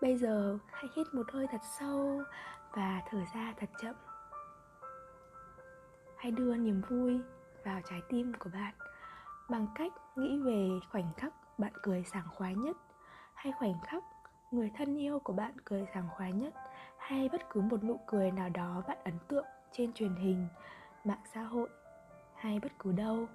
Bây 0.00 0.16
giờ, 0.16 0.58
hãy 0.72 0.84
hít 0.96 1.14
một 1.14 1.32
hơi 1.32 1.46
thật 1.50 1.60
sâu 1.78 2.22
và 2.72 3.02
thở 3.10 3.18
ra 3.34 3.54
thật 3.56 3.70
chậm. 3.82 3.94
Hãy 6.16 6.30
đưa 6.30 6.56
niềm 6.56 6.82
vui 6.88 7.20
vào 7.64 7.80
trái 7.90 8.00
tim 8.08 8.32
của 8.38 8.50
bạn 8.54 8.74
bằng 9.48 9.66
cách 9.74 9.92
nghĩ 10.16 10.38
về 10.42 10.68
khoảnh 10.92 11.12
khắc 11.16 11.32
bạn 11.58 11.72
cười 11.82 12.04
sảng 12.04 12.28
khoái 12.34 12.54
nhất 12.54 12.76
hay 13.34 13.52
khoảnh 13.58 13.74
khắc 13.86 14.04
người 14.50 14.70
thân 14.76 14.98
yêu 14.98 15.18
của 15.18 15.32
bạn 15.32 15.52
cười 15.64 15.86
sảng 15.94 16.08
khoái 16.16 16.32
nhất 16.32 16.54
hay 16.98 17.28
bất 17.28 17.50
cứ 17.50 17.60
một 17.60 17.84
nụ 17.84 18.00
cười 18.06 18.30
nào 18.30 18.48
đó 18.48 18.82
bạn 18.88 18.98
ấn 19.04 19.14
tượng 19.28 19.46
trên 19.72 19.92
truyền 19.92 20.14
hình, 20.14 20.48
mạng 21.04 21.22
xã 21.24 21.42
hội 21.42 21.68
hay 22.34 22.60
bất 22.60 22.72
cứ 22.78 22.92
đâu. 22.92 23.26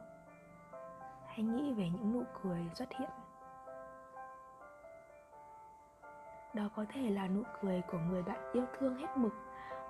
Hãy 1.27 1.43
nghĩ 1.43 1.73
về 1.73 1.89
những 1.89 2.13
nụ 2.13 2.23
cười 2.43 2.69
xuất 2.75 2.89
hiện. 2.99 3.09
Đó 6.53 6.69
có 6.75 6.85
thể 6.89 7.09
là 7.09 7.27
nụ 7.27 7.43
cười 7.61 7.81
của 7.91 7.97
người 7.97 8.23
bạn 8.23 8.51
yêu 8.53 8.65
thương 8.79 8.97
hết 8.97 9.17
mực. 9.17 9.33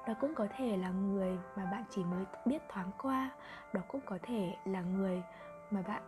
Đó 0.07 0.13
cũng 0.21 0.35
có 0.35 0.47
thể 0.57 0.77
là 0.77 0.89
người 0.89 1.39
mà 1.55 1.65
bạn 1.65 1.83
chỉ 1.89 2.03
mới 2.03 2.25
biết 2.45 2.61
thoáng 2.69 2.91
qua. 2.97 3.29
Đó 3.73 3.81
cũng 3.87 4.01
có 4.05 4.17
thể 4.23 4.57
là 4.65 4.81
người 4.81 5.23
mà 5.71 5.81
bạn 5.81 6.03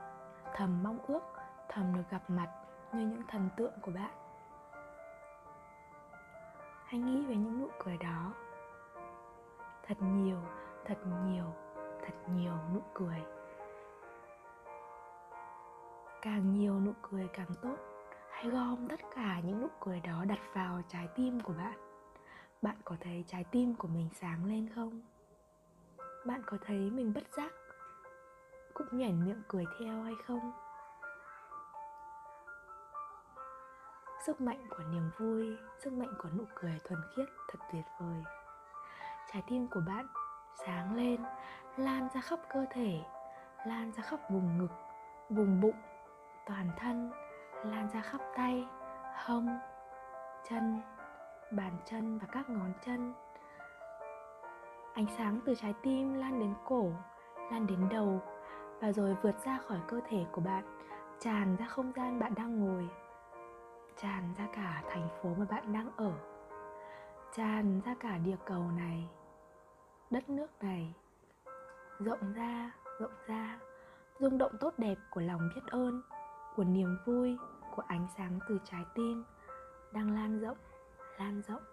thầm 0.55 0.83
mong 0.83 0.99
ước, 1.07 1.23
thầm 1.69 1.95
được 1.95 2.03
gặp 2.09 2.29
mặt 2.29 2.49
như 2.93 3.07
những 3.07 3.23
thần 3.27 3.49
tượng 3.57 3.73
của 3.81 3.91
bạn. 3.91 4.11
Hãy 6.85 6.99
nghĩ 6.99 7.25
về 7.25 7.35
những 7.35 7.59
nụ 7.59 7.67
cười 7.83 7.97
đó 7.97 8.33
thật 9.87 9.97
nhiều 10.01 10.41
thật 10.85 10.97
nhiều 11.25 11.45
thật 12.01 12.13
nhiều 12.35 12.53
nụ 12.73 12.81
cười. 12.93 13.23
Càng 16.21 16.53
nhiều 16.53 16.79
nụ 16.79 16.91
cười 17.01 17.27
càng 17.33 17.51
tốt. 17.61 17.75
Hãy 18.31 18.49
gom 18.49 18.87
tất 18.89 18.99
cả 19.15 19.39
những 19.39 19.61
nụ 19.61 19.67
cười 19.79 19.99
đó 19.99 20.25
đặt 20.27 20.39
vào 20.53 20.81
trái 20.87 21.07
tim 21.15 21.39
của 21.41 21.53
bạn. 21.53 21.79
Bạn 22.61 22.75
có 22.83 22.95
thấy 23.01 23.23
trái 23.27 23.43
tim 23.51 23.75
của 23.75 23.87
mình 23.87 24.09
sáng 24.13 24.45
lên 24.45 24.69
không? 24.75 25.01
Bạn 26.25 26.41
có 26.45 26.57
thấy 26.65 26.89
mình 26.89 27.13
bất 27.15 27.23
giác, 27.37 27.51
cũng 28.73 28.87
nhảy 28.91 29.13
miệng 29.13 29.41
cười 29.47 29.65
theo 29.79 30.03
hay 30.03 30.13
không? 30.25 30.51
Sức 34.25 34.41
mạnh 34.41 34.67
của 34.69 34.83
niềm 34.91 35.09
vui, 35.17 35.57
sức 35.79 35.93
mạnh 35.93 36.13
của 36.17 36.29
nụ 36.37 36.43
cười 36.55 36.79
thuần 36.83 37.01
khiết 37.15 37.29
thật 37.47 37.59
tuyệt 37.71 37.85
vời 37.99 38.34
trái 39.33 39.43
tim 39.47 39.67
của 39.67 39.81
bạn 39.87 40.07
sáng 40.65 40.95
lên, 40.95 41.23
lan 41.77 42.07
ra 42.13 42.21
khắp 42.21 42.39
cơ 42.49 42.65
thể, 42.69 42.99
lan 43.67 43.91
ra 43.91 44.03
khắp 44.03 44.19
vùng 44.29 44.57
ngực, 44.57 44.71
vùng 45.29 45.61
bụng, 45.61 45.81
toàn 46.45 46.69
thân, 46.77 47.11
lan 47.63 47.89
ra 47.93 48.01
khắp 48.01 48.21
tay, 48.35 48.67
hông, 49.25 49.59
chân, 50.49 50.81
bàn 51.51 51.77
chân 51.85 52.17
và 52.17 52.27
các 52.31 52.49
ngón 52.49 52.73
chân. 52.85 53.13
Ánh 54.93 55.05
sáng 55.17 55.39
từ 55.45 55.55
trái 55.55 55.73
tim 55.81 56.13
lan 56.13 56.39
đến 56.39 56.53
cổ, 56.65 56.91
lan 57.51 57.67
đến 57.67 57.89
đầu 57.89 58.21
và 58.81 58.91
rồi 58.91 59.15
vượt 59.21 59.35
ra 59.45 59.57
khỏi 59.57 59.79
cơ 59.87 60.01
thể 60.09 60.25
của 60.31 60.41
bạn, 60.41 60.63
tràn 61.19 61.55
ra 61.55 61.65
không 61.65 61.91
gian 61.95 62.19
bạn 62.19 62.33
đang 62.35 62.59
ngồi, 62.59 62.89
tràn 63.97 64.33
ra 64.37 64.47
cả 64.53 64.83
thành 64.89 65.07
phố 65.21 65.29
mà 65.37 65.45
bạn 65.49 65.73
đang 65.73 65.91
ở 65.97 66.34
tràn 67.35 67.81
ra 67.85 67.95
cả 67.99 68.17
địa 68.17 68.35
cầu 68.45 68.71
này, 68.71 69.09
đất 70.09 70.29
nước 70.29 70.63
này, 70.63 70.93
rộng 71.99 72.33
ra 72.33 72.71
rộng 72.99 73.15
ra, 73.27 73.59
rung 74.19 74.37
động 74.37 74.51
tốt 74.59 74.73
đẹp 74.77 74.95
của 75.11 75.21
lòng 75.21 75.49
biết 75.55 75.61
ơn, 75.67 76.01
của 76.55 76.63
niềm 76.63 76.97
vui, 77.05 77.37
của 77.75 77.83
ánh 77.87 78.07
sáng 78.17 78.39
từ 78.49 78.59
trái 78.63 78.83
tim 78.95 79.23
đang 79.93 80.15
lan 80.15 80.39
rộng 80.39 80.57
lan 81.17 81.41
rộng. 81.47 81.63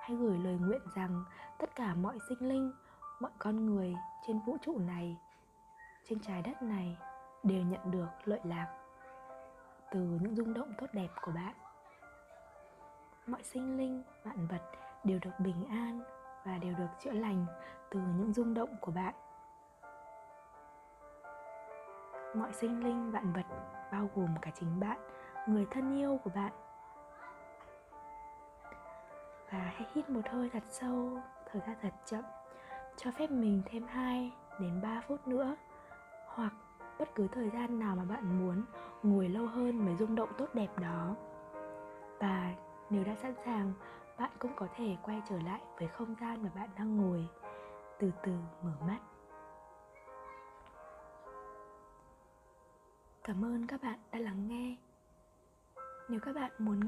Hãy 0.00 0.16
gửi 0.16 0.38
lời 0.38 0.58
nguyện 0.60 0.82
rằng 0.94 1.24
tất 1.58 1.74
cả 1.74 1.94
mọi 1.94 2.18
sinh 2.28 2.48
linh, 2.48 2.72
mọi 3.20 3.32
con 3.38 3.66
người 3.66 3.94
trên 4.26 4.40
vũ 4.46 4.56
trụ 4.62 4.78
này, 4.78 5.16
trên 6.08 6.20
trái 6.20 6.42
đất 6.42 6.62
này 6.62 6.98
đều 7.42 7.62
nhận 7.62 7.90
được 7.90 8.08
lợi 8.24 8.40
lạc 8.44 8.78
từ 9.90 10.00
những 10.00 10.34
rung 10.34 10.54
động 10.54 10.72
tốt 10.78 10.86
đẹp 10.92 11.08
của 11.22 11.32
bạn 11.32 11.54
mọi 13.26 13.42
sinh 13.42 13.78
linh, 13.78 14.02
vạn 14.24 14.46
vật 14.46 14.62
đều 15.04 15.18
được 15.22 15.30
bình 15.38 15.66
an 15.68 16.00
và 16.44 16.58
đều 16.58 16.74
được 16.74 16.88
chữa 16.98 17.12
lành 17.12 17.46
từ 17.90 18.00
những 18.18 18.32
rung 18.32 18.54
động 18.54 18.76
của 18.80 18.92
bạn. 18.92 19.14
Mọi 22.34 22.52
sinh 22.52 22.84
linh, 22.84 23.10
vạn 23.10 23.32
vật 23.32 23.46
bao 23.92 24.10
gồm 24.14 24.28
cả 24.42 24.50
chính 24.54 24.80
bạn, 24.80 24.98
người 25.48 25.66
thân 25.70 25.98
yêu 25.98 26.20
của 26.24 26.30
bạn. 26.34 26.52
Và 29.50 29.58
hãy 29.58 29.86
hít 29.94 30.10
một 30.10 30.28
hơi 30.30 30.50
thật 30.52 30.62
sâu, 30.70 31.18
thở 31.50 31.60
ra 31.66 31.74
thật 31.82 31.92
chậm, 32.04 32.24
cho 32.96 33.10
phép 33.10 33.30
mình 33.30 33.62
thêm 33.66 33.86
2 33.86 34.32
đến 34.60 34.80
3 34.82 35.00
phút 35.08 35.28
nữa, 35.28 35.56
hoặc 36.26 36.52
bất 36.98 37.08
cứ 37.14 37.28
thời 37.32 37.50
gian 37.50 37.78
nào 37.78 37.96
mà 37.96 38.04
bạn 38.04 38.38
muốn 38.38 38.64
ngồi 39.02 39.28
lâu 39.28 39.46
hơn 39.46 39.84
với 39.84 39.96
rung 39.96 40.14
động 40.14 40.28
tốt 40.38 40.46
đẹp 40.54 40.78
đó. 40.78 41.14
Và 42.18 42.54
nếu 42.94 43.04
đã 43.04 43.14
sẵn 43.14 43.34
sàng, 43.44 43.72
bạn 44.18 44.30
cũng 44.38 44.52
có 44.56 44.66
thể 44.76 44.96
quay 45.02 45.22
trở 45.28 45.38
lại 45.38 45.60
với 45.78 45.88
không 45.88 46.14
gian 46.20 46.42
mà 46.42 46.50
bạn 46.54 46.68
đang 46.78 46.96
ngồi. 46.96 47.28
Từ 47.98 48.10
từ 48.22 48.32
mở 48.62 48.72
mắt. 48.86 48.98
Cảm 53.24 53.44
ơn 53.44 53.66
các 53.66 53.82
bạn 53.82 53.98
đã 54.12 54.18
lắng 54.18 54.48
nghe. 54.48 54.76
Nếu 56.08 56.20
các 56.20 56.34
bạn 56.34 56.50
muốn 56.58 56.80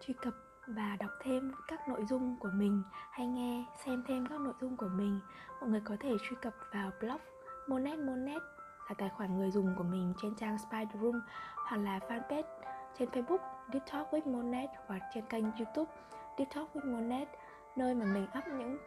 truy 0.00 0.14
cập 0.22 0.34
và 0.66 0.96
đọc 1.00 1.10
thêm 1.20 1.52
các 1.68 1.88
nội 1.88 2.04
dung 2.04 2.36
của 2.40 2.50
mình 2.54 2.82
hay 3.10 3.26
nghe 3.26 3.64
xem 3.84 4.04
thêm 4.06 4.26
các 4.26 4.40
nội 4.40 4.54
dung 4.60 4.76
của 4.76 4.88
mình, 4.88 5.20
mọi 5.60 5.70
người 5.70 5.82
có 5.84 5.96
thể 6.00 6.16
truy 6.22 6.36
cập 6.42 6.54
vào 6.72 6.90
blog 7.00 7.20
monet 7.68 7.98
monet 7.98 8.42
là 8.88 8.94
tài 8.98 9.08
khoản 9.08 9.38
người 9.38 9.50
dùng 9.50 9.74
của 9.78 9.84
mình 9.84 10.14
trên 10.22 10.34
trang 10.34 10.58
Spider 10.58 11.02
Room 11.02 11.20
hoặc 11.54 11.76
là 11.76 11.98
fanpage 11.98 12.42
trên 12.98 13.08
Facebook. 13.08 13.57
Deep 13.72 13.82
Talk 13.92 14.10
with 14.10 14.32
Monet 14.32 14.70
hoặc 14.86 15.02
trên 15.14 15.24
kênh 15.24 15.44
YouTube 15.44 15.90
Deep 16.38 16.48
Talk 16.54 16.74
with 16.74 16.92
Monet, 16.92 17.28
nơi 17.76 17.94
mà 17.94 18.04
mình 18.04 18.26
up 18.38 18.44
những 18.58 18.78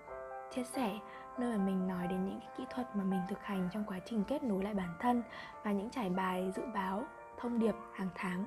chia 0.51 0.63
sẻ, 0.63 0.99
nơi 1.37 1.57
mà 1.57 1.65
mình 1.65 1.87
nói 1.87 2.07
đến 2.07 2.25
những 2.25 2.39
cái 2.39 2.49
kỹ 2.57 2.65
thuật 2.69 2.95
mà 2.95 3.03
mình 3.03 3.21
thực 3.29 3.43
hành 3.43 3.69
trong 3.71 3.83
quá 3.87 3.99
trình 4.05 4.23
kết 4.27 4.43
nối 4.43 4.63
lại 4.63 4.73
bản 4.73 4.95
thân 4.99 5.23
và 5.63 5.71
những 5.71 5.89
trải 5.89 6.09
bài 6.09 6.51
dự 6.55 6.63
báo, 6.73 7.03
thông 7.37 7.59
điệp 7.59 7.75
hàng 7.93 8.09
tháng. 8.15 8.45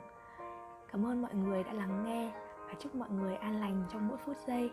Cảm 0.92 1.07
ơn 1.07 1.23
mọi 1.23 1.35
người 1.35 1.64
đã 1.64 1.73
lắng 1.73 2.05
nghe 2.07 2.33
và 2.66 2.75
chúc 2.79 2.94
mọi 2.94 3.11
người 3.11 3.37
an 3.37 3.61
lành 3.61 3.85
trong 3.92 4.09
mỗi 4.09 4.16
phút 4.16 4.37
giây. 4.47 4.70